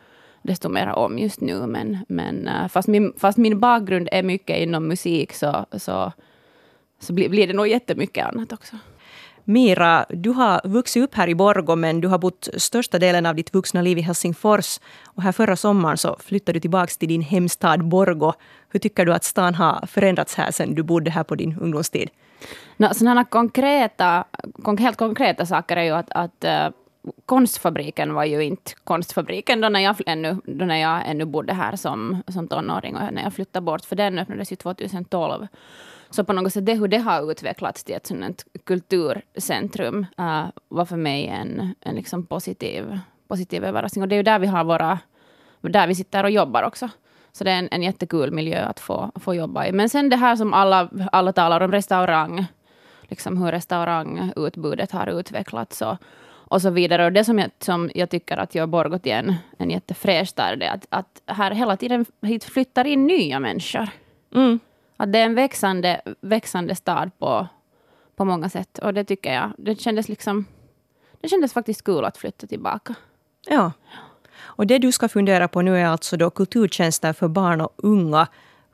desto 0.42 0.69
mera 0.69 0.95
om 0.95 1.19
just 1.19 1.40
nu. 1.40 1.66
Men, 1.66 1.99
men 2.09 2.49
uh, 2.49 2.69
fast, 2.69 2.88
min, 2.88 3.12
fast 3.19 3.38
min 3.38 3.61
bakgrund 3.61 4.09
är 4.12 4.23
mycket 4.23 4.59
inom 4.59 4.88
musik 4.88 5.33
så, 5.33 5.66
så, 5.73 6.12
så 6.99 7.12
blir, 7.12 7.28
blir 7.28 7.47
det 7.47 7.52
nog 7.52 7.69
jättemycket 7.69 8.26
annat 8.26 8.52
också. 8.52 8.76
Mira, 9.50 10.07
du 10.09 10.30
har 10.30 10.61
vuxit 10.64 11.02
upp 11.02 11.14
här 11.14 11.28
i 11.28 11.35
Borgo 11.35 11.76
men 11.76 12.00
du 12.00 12.09
har 12.09 12.19
bott 12.19 12.49
största 12.57 12.99
delen 12.99 13.26
av 13.26 13.35
ditt 13.35 13.54
vuxna 13.54 13.83
liv 13.83 13.99
i 13.99 14.00
Helsingfors. 14.00 14.80
Och 15.04 15.23
här 15.23 15.33
förra 15.33 15.57
sommaren 15.57 15.99
så 15.99 16.16
flyttade 16.21 16.57
du 16.57 16.61
tillbaka 16.61 16.92
till 16.99 17.09
din 17.09 17.23
hemstad 17.23 17.88
Borgo. 17.88 18.33
Hur 18.69 18.80
tycker 18.80 19.07
du 19.07 19.12
att 19.12 19.25
stan 19.25 19.54
har 19.54 19.87
förändrats 19.87 20.35
här 20.35 20.50
sen 20.50 20.75
du 20.75 20.83
bodde 20.83 21.11
här 21.11 21.25
på 21.25 21.35
din 21.35 21.59
ungdomstid? 21.61 22.11
No, 22.76 22.95
sådana 22.95 23.25
konkreta, 23.25 24.25
helt 24.78 24.97
konkreta 24.97 25.47
saker 25.47 25.76
är 25.76 25.85
ju 25.85 25.90
att, 25.90 26.11
att 26.11 26.45
eh, 26.45 26.69
konstfabriken 27.26 28.14
var 28.14 28.25
ju 28.25 28.45
inte 28.45 28.73
konstfabriken 28.85 29.61
då 29.61 29.69
när 29.69 29.80
jag 29.80 29.97
ännu, 30.07 30.37
då 30.45 30.64
när 30.64 30.76
jag 30.76 31.02
ännu 31.07 31.25
bodde 31.25 31.52
här 31.52 31.76
som, 31.76 32.23
som 32.28 32.49
tonåring 32.49 32.97
och 32.97 33.12
när 33.12 33.23
jag 33.23 33.35
flyttade 33.35 33.64
bort, 33.64 33.85
för 33.85 33.97
den 33.97 34.19
öppnades 34.19 34.52
ju 34.52 34.57
2012. 34.57 35.47
Så 36.11 36.25
på 36.25 36.33
något 36.33 36.52
sätt 36.52 36.66
det 36.66 36.75
hur 36.75 36.88
det 36.88 36.99
har 36.99 37.30
utvecklats 37.30 37.85
till 37.85 37.95
ett 37.95 38.07
sådant 38.07 38.45
kulturcentrum 38.64 40.07
uh, 40.21 40.45
var 40.69 40.85
för 40.85 40.97
mig 40.97 41.26
en, 41.26 41.75
en 41.80 41.95
liksom 41.95 42.26
positiv, 42.26 42.99
positiv 43.28 43.64
överraskning. 43.64 44.02
Och 44.02 44.09
det 44.09 44.14
är 44.14 44.16
ju 44.16 44.23
där 44.23 44.38
vi 44.38 44.47
har 44.47 44.64
våra, 44.64 44.99
där 45.61 45.87
vi 45.87 45.95
sitter 45.95 46.25
och 46.25 46.30
jobbar 46.30 46.62
också. 46.62 46.88
Så 47.33 47.45
det 47.45 47.50
är 47.50 47.59
en, 47.59 47.69
en 47.71 47.83
jättekul 47.83 48.30
miljö 48.30 48.64
att 48.64 48.80
få, 48.80 49.12
få 49.14 49.35
jobba 49.35 49.66
i. 49.66 49.73
Men 49.73 49.88
sen 49.88 50.09
det 50.09 50.16
här 50.16 50.37
som 50.37 50.54
alla, 50.54 50.88
alla 51.12 51.33
talar 51.33 51.61
om, 51.61 51.73
restaurang. 51.73 52.47
Liksom 53.02 53.42
hur 53.42 53.52
restaurangutbudet 53.52 54.92
har 54.92 55.21
utvecklats 55.21 55.83
och, 55.83 55.97
och 56.50 56.62
så 56.62 56.71
vidare. 56.71 57.04
Och 57.04 57.12
det 57.12 57.25
som 57.25 57.38
jag, 57.38 57.50
som 57.59 57.90
jag 57.95 58.11
tycker 58.11 58.37
att 58.37 58.54
gör 58.54 58.66
Borgå 58.66 58.99
till 58.99 59.12
en, 59.12 59.35
en 59.59 59.71
jättefräsch 59.71 60.28
stad 60.28 60.62
är 60.62 60.71
att, 60.71 60.87
att 60.88 61.23
här 61.26 61.50
hela 61.50 61.76
tiden 61.76 62.04
hit 62.23 62.45
flyttar 62.45 62.85
in 62.85 63.07
nya 63.07 63.40
människor. 63.40 63.88
Mm. 64.35 64.59
Att 64.97 65.12
det 65.12 65.19
är 65.19 65.25
en 65.25 65.35
växande, 65.35 66.00
växande 66.21 66.75
stad 66.75 67.11
på, 67.19 67.47
på 68.16 68.25
många 68.25 68.49
sätt. 68.49 68.78
Och 68.78 68.95
det 68.95 69.04
tycker 69.04 69.35
jag, 69.35 69.52
det 69.59 69.80
kändes 69.80 70.09
liksom... 70.09 70.45
Det 71.21 71.28
kändes 71.28 71.52
faktiskt 71.52 71.85
kul 71.85 72.04
att 72.04 72.16
flytta 72.16 72.47
tillbaka. 72.47 72.95
Ja. 73.47 73.73
Och 74.40 74.66
det 74.66 74.78
du 74.78 74.92
ska 74.92 75.09
fundera 75.09 75.49
på 75.49 75.62
nu 75.62 75.78
är 75.78 75.87
alltså 75.87 76.16
då 76.16 76.30
kulturtjänster 76.30 77.12
för 77.12 77.28
barn 77.28 77.61
och 77.61 77.73
unga. 77.76 78.26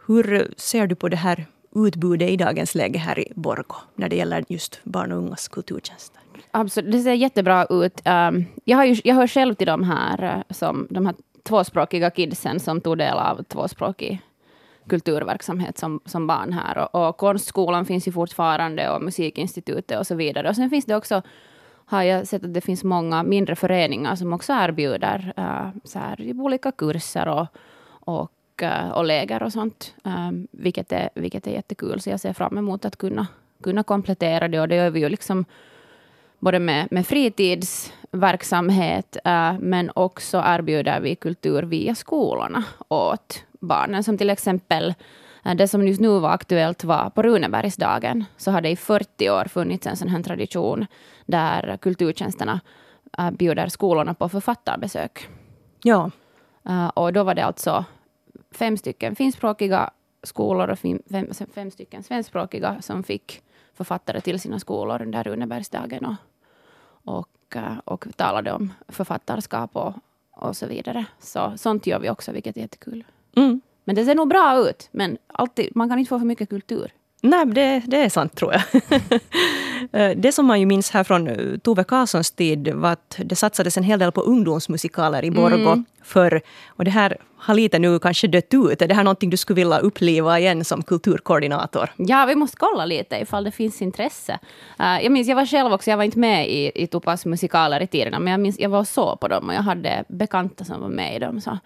Hur 0.06 0.54
ser 0.56 0.86
du 0.86 0.94
på 0.94 1.08
det 1.08 1.16
här 1.16 1.46
utbudet 1.74 2.30
i 2.30 2.36
dagens 2.36 2.74
läge 2.74 2.98
här 2.98 3.18
i 3.18 3.32
Borgo 3.34 3.76
när 3.94 4.08
det 4.08 4.16
gäller 4.16 4.44
just 4.48 4.80
barn 4.84 5.12
och 5.12 5.18
ungas 5.18 5.48
kulturtjänster? 5.48 6.20
Absolut, 6.50 6.92
det 6.92 6.98
ser 6.98 7.12
jättebra 7.12 7.66
ut. 7.70 8.00
Um, 8.04 8.44
jag, 8.64 8.76
har 8.76 8.84
ju, 8.84 8.96
jag 9.04 9.14
hör 9.14 9.26
själv 9.26 9.54
till 9.54 9.66
de 9.66 9.84
här, 9.84 10.22
eh, 10.22 10.54
som, 10.54 10.86
de 10.90 11.06
här 11.06 11.14
tvåspråkiga 11.42 12.10
kidsen 12.10 12.60
som 12.60 12.80
tog 12.80 12.98
del 12.98 13.18
av 13.18 13.42
tvåspråkig 13.42 14.22
kulturverksamhet 14.88 15.78
som, 15.78 16.00
som 16.04 16.26
barn 16.26 16.52
här. 16.52 16.78
Och, 16.78 17.08
och 17.08 17.16
konstskolan 17.16 17.84
finns 17.84 18.08
ju 18.08 18.12
fortfarande 18.12 18.90
och 18.90 19.02
musikinstitutet 19.02 19.98
och 19.98 20.06
så 20.06 20.14
vidare. 20.14 20.48
Och 20.48 20.56
sen 20.56 20.70
finns 20.70 20.84
det 20.84 20.96
också 20.96 21.22
har 21.88 22.02
jag 22.02 22.26
sett 22.26 22.44
att 22.44 22.54
det 22.54 22.60
finns 22.60 22.84
många 22.84 23.22
mindre 23.22 23.56
föreningar 23.56 24.16
som 24.16 24.32
också 24.32 24.52
erbjuder 24.52 25.32
uh, 25.38 25.68
så 25.84 25.98
här, 25.98 26.32
olika 26.40 26.72
kurser 26.72 27.28
och, 27.28 27.46
och, 27.88 28.62
uh, 28.62 28.90
och 28.90 29.04
läger 29.04 29.42
och 29.42 29.52
sånt. 29.52 29.94
Um, 30.02 30.48
vilket, 30.50 30.92
är, 30.92 31.10
vilket 31.14 31.46
är 31.46 31.50
jättekul. 31.50 32.00
Så 32.00 32.10
jag 32.10 32.20
ser 32.20 32.32
fram 32.32 32.58
emot 32.58 32.84
att 32.84 32.96
kunna, 32.96 33.26
kunna 33.62 33.82
komplettera 33.82 34.48
det. 34.48 34.60
Och 34.60 34.68
det 34.68 34.76
gör 34.76 34.90
vi 34.90 35.00
ju 35.00 35.08
liksom 35.08 35.44
både 36.38 36.58
med, 36.58 36.88
med 36.90 37.06
fritidsverksamhet, 37.06 39.16
uh, 39.26 39.58
men 39.58 39.90
också 39.94 40.42
erbjuder 40.44 41.00
vi 41.00 41.14
kultur 41.14 41.62
via 41.62 41.94
skolorna 41.94 42.64
åt 42.88 43.44
barnen. 43.60 44.04
Som 44.04 44.18
till 44.18 44.30
exempel 44.30 44.94
eh, 45.44 45.54
det 45.54 45.68
som 45.68 45.88
just 45.88 46.00
nu 46.00 46.18
var 46.18 46.30
aktuellt 46.30 46.84
var 46.84 47.10
på 47.10 47.22
Runebergsdagen. 47.22 48.24
Så 48.36 48.50
har 48.50 48.60
det 48.60 48.70
i 48.70 48.76
40 48.76 49.30
år 49.30 49.44
funnits 49.44 49.86
en 49.86 49.96
sån 49.96 50.08
här 50.08 50.22
tradition 50.22 50.86
där 51.26 51.76
kulturtjänsterna 51.76 52.60
eh, 53.18 53.30
bjuder 53.30 53.68
skolorna 53.68 54.14
på 54.14 54.28
författarbesök. 54.28 55.28
Ja. 55.82 56.10
Och 56.94 57.12
då 57.12 57.22
var 57.22 57.34
det 57.34 57.44
alltså 57.44 57.84
fem 58.50 58.76
stycken 58.76 59.16
finskspråkiga 59.16 59.90
skolor 60.22 60.68
och 60.68 60.78
fem, 60.78 61.00
fem 61.54 61.70
stycken 61.70 62.02
svenskspråkiga 62.02 62.82
som 62.82 63.02
fick 63.02 63.42
författare 63.76 64.20
till 64.20 64.40
sina 64.40 64.58
skolor 64.58 65.02
under 65.02 65.22
Runebergsdagen 65.24 66.04
och, 66.04 66.16
och, 67.04 67.56
och 67.84 68.06
talade 68.16 68.52
om 68.52 68.72
författarskap 68.88 69.76
och, 69.76 69.94
och 70.30 70.56
så 70.56 70.66
vidare. 70.66 71.06
Så 71.18 71.52
sånt 71.56 71.86
gör 71.86 71.98
vi 71.98 72.10
också, 72.10 72.32
vilket 72.32 72.56
är 72.56 72.60
jättekul. 72.60 73.04
Mm. 73.36 73.60
Men 73.84 73.94
det 73.94 74.04
ser 74.04 74.14
nog 74.14 74.28
bra 74.28 74.68
ut. 74.68 74.88
Men 74.92 75.18
alltid, 75.26 75.76
man 75.76 75.88
kan 75.88 75.98
inte 75.98 76.08
få 76.08 76.18
för 76.18 76.26
mycket 76.26 76.48
kultur. 76.48 76.92
Nej, 77.28 77.46
det, 77.46 77.82
det 77.86 77.96
är 77.96 78.08
sant 78.08 78.36
tror 78.36 78.52
jag. 78.52 78.62
Eh, 79.92 80.16
det 80.16 80.32
som 80.32 80.46
man 80.46 80.60
ju 80.60 80.66
minns 80.66 80.90
här 80.90 81.04
från 81.04 81.28
eh, 81.28 81.58
Tove 81.58 81.84
Karlssons 81.84 82.30
tid 82.30 82.74
var 82.74 82.92
att 82.92 83.18
det 83.24 83.36
satsades 83.36 83.76
en 83.76 83.82
hel 83.82 83.98
del 83.98 84.12
på 84.12 84.20
ungdomsmusikaler 84.20 85.24
i 85.24 85.30
Borgå 85.30 85.70
mm. 85.70 85.84
förr. 86.02 86.40
Och 86.66 86.84
det 86.84 86.90
här 86.90 87.16
har 87.36 87.54
lite 87.54 87.78
nu 87.78 87.98
kanske 87.98 88.26
dött 88.26 88.54
ut. 88.54 88.82
Är 88.82 88.88
det 88.88 88.94
här 88.94 89.04
någonting 89.04 89.30
du 89.30 89.36
skulle 89.36 89.54
vilja 89.54 89.78
uppliva 89.78 90.38
igen 90.38 90.64
som 90.64 90.82
kulturkoordinator? 90.82 91.90
Ja, 91.96 92.24
vi 92.26 92.34
måste 92.34 92.56
kolla 92.56 92.84
lite 92.84 93.16
ifall 93.16 93.44
det 93.44 93.50
finns 93.50 93.82
intresse. 93.82 94.38
Uh, 94.80 95.02
jag 95.02 95.12
minns, 95.12 95.28
jag 95.28 95.36
var 95.36 95.46
själv 95.46 95.72
också, 95.72 95.90
jag 95.90 95.96
var 95.96 96.04
inte 96.04 96.18
med 96.18 96.48
i, 96.48 96.72
i 96.74 96.86
Tupas 96.86 97.26
musikaler 97.26 97.82
i 97.82 97.86
tiderna, 97.86 98.18
men 98.18 98.30
jag 98.30 98.40
minns, 98.40 98.58
jag 98.58 98.68
var 98.68 98.78
och 98.78 98.88
så 98.88 99.16
på 99.16 99.28
dem 99.28 99.48
och 99.48 99.54
jag 99.54 99.62
hade 99.62 100.04
bekanta 100.08 100.64
som 100.64 100.80
var 100.80 100.88
med 100.88 101.16
i 101.16 101.18
dem. 101.18 101.40
Så 101.40 101.58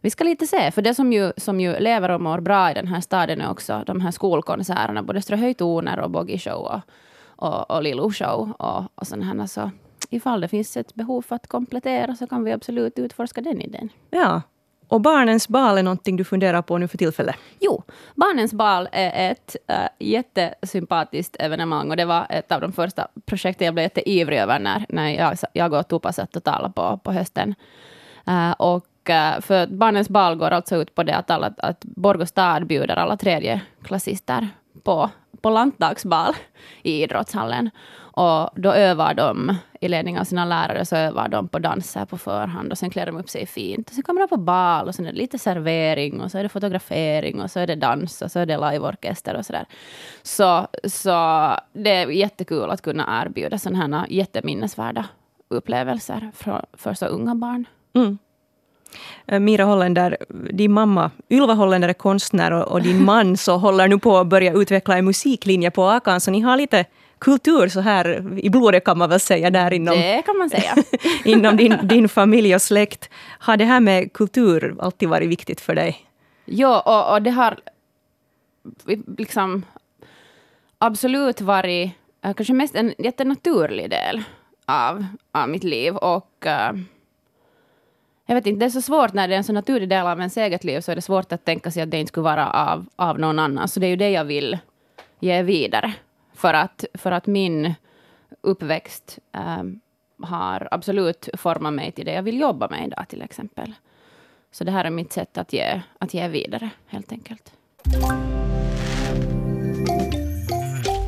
vi 0.00 0.10
ska 0.10 0.24
lite 0.24 0.46
se, 0.46 0.70
för 0.70 0.82
det 0.82 0.94
som 0.94 1.12
ju, 1.12 1.32
som 1.36 1.60
ju 1.60 1.78
lever 1.78 2.08
och 2.08 2.20
mår 2.20 2.40
bra 2.40 2.70
i 2.70 2.74
den 2.74 2.86
här 2.86 3.00
staden 3.00 3.40
är 3.40 3.50
också 3.50 3.82
de 3.86 4.00
här 4.00 4.10
skolkonserterna, 4.10 5.02
både 5.02 5.22
Ströhöjtoner 5.22 6.00
och 6.00 6.10
Boggy 6.10 6.38
Show 6.38 6.66
och, 6.66 6.80
och, 7.26 7.70
och 7.70 7.82
Lilo 7.82 8.10
Show 8.10 8.52
och, 8.58 8.84
och 8.94 9.06
sådana 9.06 9.24
här. 9.24 9.46
Så 9.46 9.70
ifall 10.10 10.40
det 10.40 10.48
finns 10.48 10.76
ett 10.76 10.94
behov 10.94 11.22
för 11.22 11.36
att 11.36 11.46
komplettera 11.46 12.16
så 12.16 12.26
kan 12.26 12.44
vi 12.44 12.52
absolut 12.52 12.98
utforska 12.98 13.40
den 13.40 13.60
idén. 13.60 13.88
Ja, 14.10 14.42
och 14.90 15.00
Barnens 15.00 15.48
bal 15.48 15.78
är 15.78 15.82
någonting 15.82 16.16
du 16.16 16.24
funderar 16.24 16.62
på 16.62 16.78
nu 16.78 16.88
för 16.88 16.98
tillfället? 16.98 17.36
Jo, 17.60 17.82
Barnens 18.14 18.52
bal 18.52 18.88
är 18.92 19.30
ett 19.30 19.56
äh, 19.66 19.76
jättesympatiskt 19.98 21.36
evenemang 21.38 21.90
och 21.90 21.96
det 21.96 22.04
var 22.04 22.26
ett 22.30 22.52
av 22.52 22.60
de 22.60 22.72
första 22.72 23.08
projekten 23.26 23.64
jag 23.64 23.74
blev 23.74 23.82
jätteivrig 23.82 24.38
över 24.38 24.58
när, 24.58 24.86
när 24.88 25.08
jag, 25.08 25.36
jag 25.52 25.72
och 25.72 25.88
Tupa 25.88 26.12
satt 26.12 26.36
och 26.36 26.44
talade 26.44 26.74
på, 26.74 26.98
på 27.04 27.12
hösten. 27.12 27.54
Uh, 28.28 28.50
och 28.50 28.86
Eh, 29.08 29.40
för 29.40 29.66
Barnens 29.66 30.08
bal 30.08 30.36
går 30.36 30.50
alltså 30.50 30.76
ut 30.76 30.94
på 30.94 31.02
det 31.02 31.16
att, 31.16 31.30
alla, 31.30 31.52
att 31.58 31.84
Borgå 31.84 32.26
stad 32.26 32.66
bjuder 32.66 32.96
alla 32.96 33.16
tredje 33.16 33.60
klassister 33.82 34.48
på, 34.82 35.10
på 35.40 35.50
lantdagsbal 35.50 36.34
i 36.82 37.02
idrottshallen. 37.02 37.70
Och 38.12 38.50
då 38.56 38.72
övar 38.72 39.14
de, 39.14 39.56
i 39.80 39.88
ledning 39.88 40.18
av 40.18 40.24
sina 40.24 40.44
lärare, 40.44 40.84
så 40.84 40.96
övar 40.96 41.28
de 41.28 41.48
på 41.48 41.58
danser 41.58 42.04
på 42.04 42.18
förhand 42.18 42.72
och 42.72 42.78
sen 42.78 42.90
klär 42.90 43.06
de 43.06 43.16
upp 43.16 43.30
sig 43.30 43.46
fint. 43.46 43.88
Och 43.88 43.94
sen 43.94 44.02
kommer 44.02 44.20
de 44.20 44.28
på 44.28 44.36
bal 44.36 44.88
och 44.88 44.94
sen 44.94 45.06
är 45.06 45.12
det 45.12 45.18
lite 45.18 45.38
servering 45.38 46.20
och 46.20 46.30
så 46.30 46.38
är 46.38 46.42
det 46.42 46.48
fotografering 46.48 47.40
och 47.40 47.50
så 47.50 47.60
är 47.60 47.66
det 47.66 47.74
dans 47.74 48.22
och 48.22 48.30
så 48.30 48.38
är 48.38 48.46
det 48.46 48.56
liveorkester 48.56 49.36
och 49.36 49.46
sådär. 49.46 49.66
Så, 50.22 50.66
så 50.84 51.10
det 51.72 51.90
är 51.90 52.06
jättekul 52.08 52.70
att 52.70 52.82
kunna 52.82 53.22
erbjuda 53.24 53.58
sådana 53.58 53.98
här 53.98 54.06
jätteminnesvärda 54.10 55.04
upplevelser 55.48 56.30
för, 56.34 56.64
för 56.72 56.94
så 56.94 57.06
unga 57.06 57.34
barn. 57.34 57.64
Mm. 57.94 58.18
Eh, 59.26 59.40
Mira 59.40 59.64
Holländer, 59.64 60.16
din 60.50 60.72
mamma 60.72 61.10
Ylva 61.30 61.54
Holländer 61.54 61.88
är 61.88 61.92
konstnär 61.92 62.50
och, 62.50 62.68
och 62.68 62.82
din 62.82 63.04
man 63.10 63.36
så 63.36 63.56
håller 63.56 63.88
nu 63.88 63.98
på 63.98 64.18
att 64.18 64.26
börja 64.26 64.52
utveckla 64.52 64.98
en 64.98 65.04
musiklinje 65.04 65.70
på 65.70 65.84
Akan, 65.84 66.20
så 66.20 66.30
ni 66.30 66.40
har 66.40 66.56
lite 66.56 66.84
kultur 67.18 67.68
så 67.68 67.80
här 67.80 68.38
i 68.38 68.50
blodet 68.50 68.84
kan 68.84 68.98
man 68.98 69.10
väl 69.10 69.20
säga 69.20 69.50
där 69.50 69.72
inom, 69.72 69.96
det 69.96 70.22
kan 70.26 70.38
man 70.38 70.50
säga. 70.50 70.74
inom 71.24 71.56
din, 71.56 71.76
din 71.82 72.08
familj 72.08 72.54
och 72.54 72.62
släkt. 72.62 73.10
Har 73.38 73.56
det 73.56 73.64
här 73.64 73.80
med 73.80 74.12
kultur 74.12 74.76
alltid 74.80 75.08
varit 75.08 75.28
viktigt 75.28 75.60
för 75.60 75.74
dig? 75.74 76.06
Ja, 76.44 76.80
och, 76.80 77.14
och 77.14 77.22
det 77.22 77.30
har 77.30 77.60
liksom 79.18 79.64
absolut 80.78 81.40
varit 81.40 81.90
uh, 82.26 82.32
kanske 82.32 82.52
mest 82.52 82.74
en 82.74 82.94
jättenaturlig 82.98 83.90
del 83.90 84.22
av, 84.66 85.06
av 85.32 85.48
mitt 85.48 85.64
liv. 85.64 85.96
Och 85.96 86.46
uh, 86.46 86.80
jag 88.30 88.34
vet 88.34 88.46
inte, 88.46 88.58
det 88.58 88.66
är 88.66 88.70
så 88.70 88.82
svårt 88.82 89.12
när 89.12 89.28
det 89.28 89.34
är 89.34 89.38
en 89.38 89.44
så 89.44 89.52
naturlig 89.52 89.88
del 89.88 90.06
av 90.06 90.18
ens 90.18 90.36
eget 90.36 90.64
liv 90.64 90.80
så 90.80 90.92
är 90.92 90.96
det 90.96 91.02
svårt 91.02 91.32
att 91.32 91.44
tänka 91.44 91.70
sig 91.70 91.82
att 91.82 91.90
det 91.90 91.98
inte 91.98 92.08
skulle 92.08 92.24
vara 92.24 92.50
av, 92.50 92.86
av 92.96 93.18
någon 93.18 93.38
annan. 93.38 93.68
Så 93.68 93.80
det 93.80 93.86
är 93.86 93.88
ju 93.88 93.96
det 93.96 94.10
jag 94.10 94.24
vill 94.24 94.58
ge 95.20 95.42
vidare. 95.42 95.94
För 96.34 96.54
att, 96.54 96.84
för 96.94 97.12
att 97.12 97.26
min 97.26 97.74
uppväxt 98.40 99.18
um, 99.60 99.80
har 100.22 100.68
absolut 100.70 101.28
format 101.38 101.72
mig 101.72 101.92
till 101.92 102.04
det 102.04 102.12
jag 102.12 102.22
vill 102.22 102.40
jobba 102.40 102.68
med 102.68 102.86
idag 102.86 103.08
till 103.08 103.22
exempel. 103.22 103.74
Så 104.52 104.64
det 104.64 104.70
här 104.70 104.84
är 104.84 104.90
mitt 104.90 105.12
sätt 105.12 105.38
att 105.38 105.52
ge, 105.52 105.80
att 105.98 106.14
ge 106.14 106.28
vidare 106.28 106.70
helt 106.86 107.12
enkelt. 107.12 107.52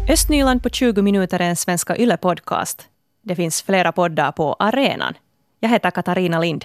Östnyland 0.09 0.63
på 0.63 0.69
20 0.69 1.03
minuter 1.03 1.41
är 1.41 1.49
en 1.49 1.57
Svenska 1.57 1.97
Yle-podcast. 1.97 2.89
Det 3.21 3.35
finns 3.35 3.63
flera 3.63 3.93
poddar 3.93 4.33
på 4.33 4.57
arenan. 4.59 5.15
Jag 5.61 5.69
heter 5.69 5.91
Katarina 5.91 6.41
Lind. 6.41 6.65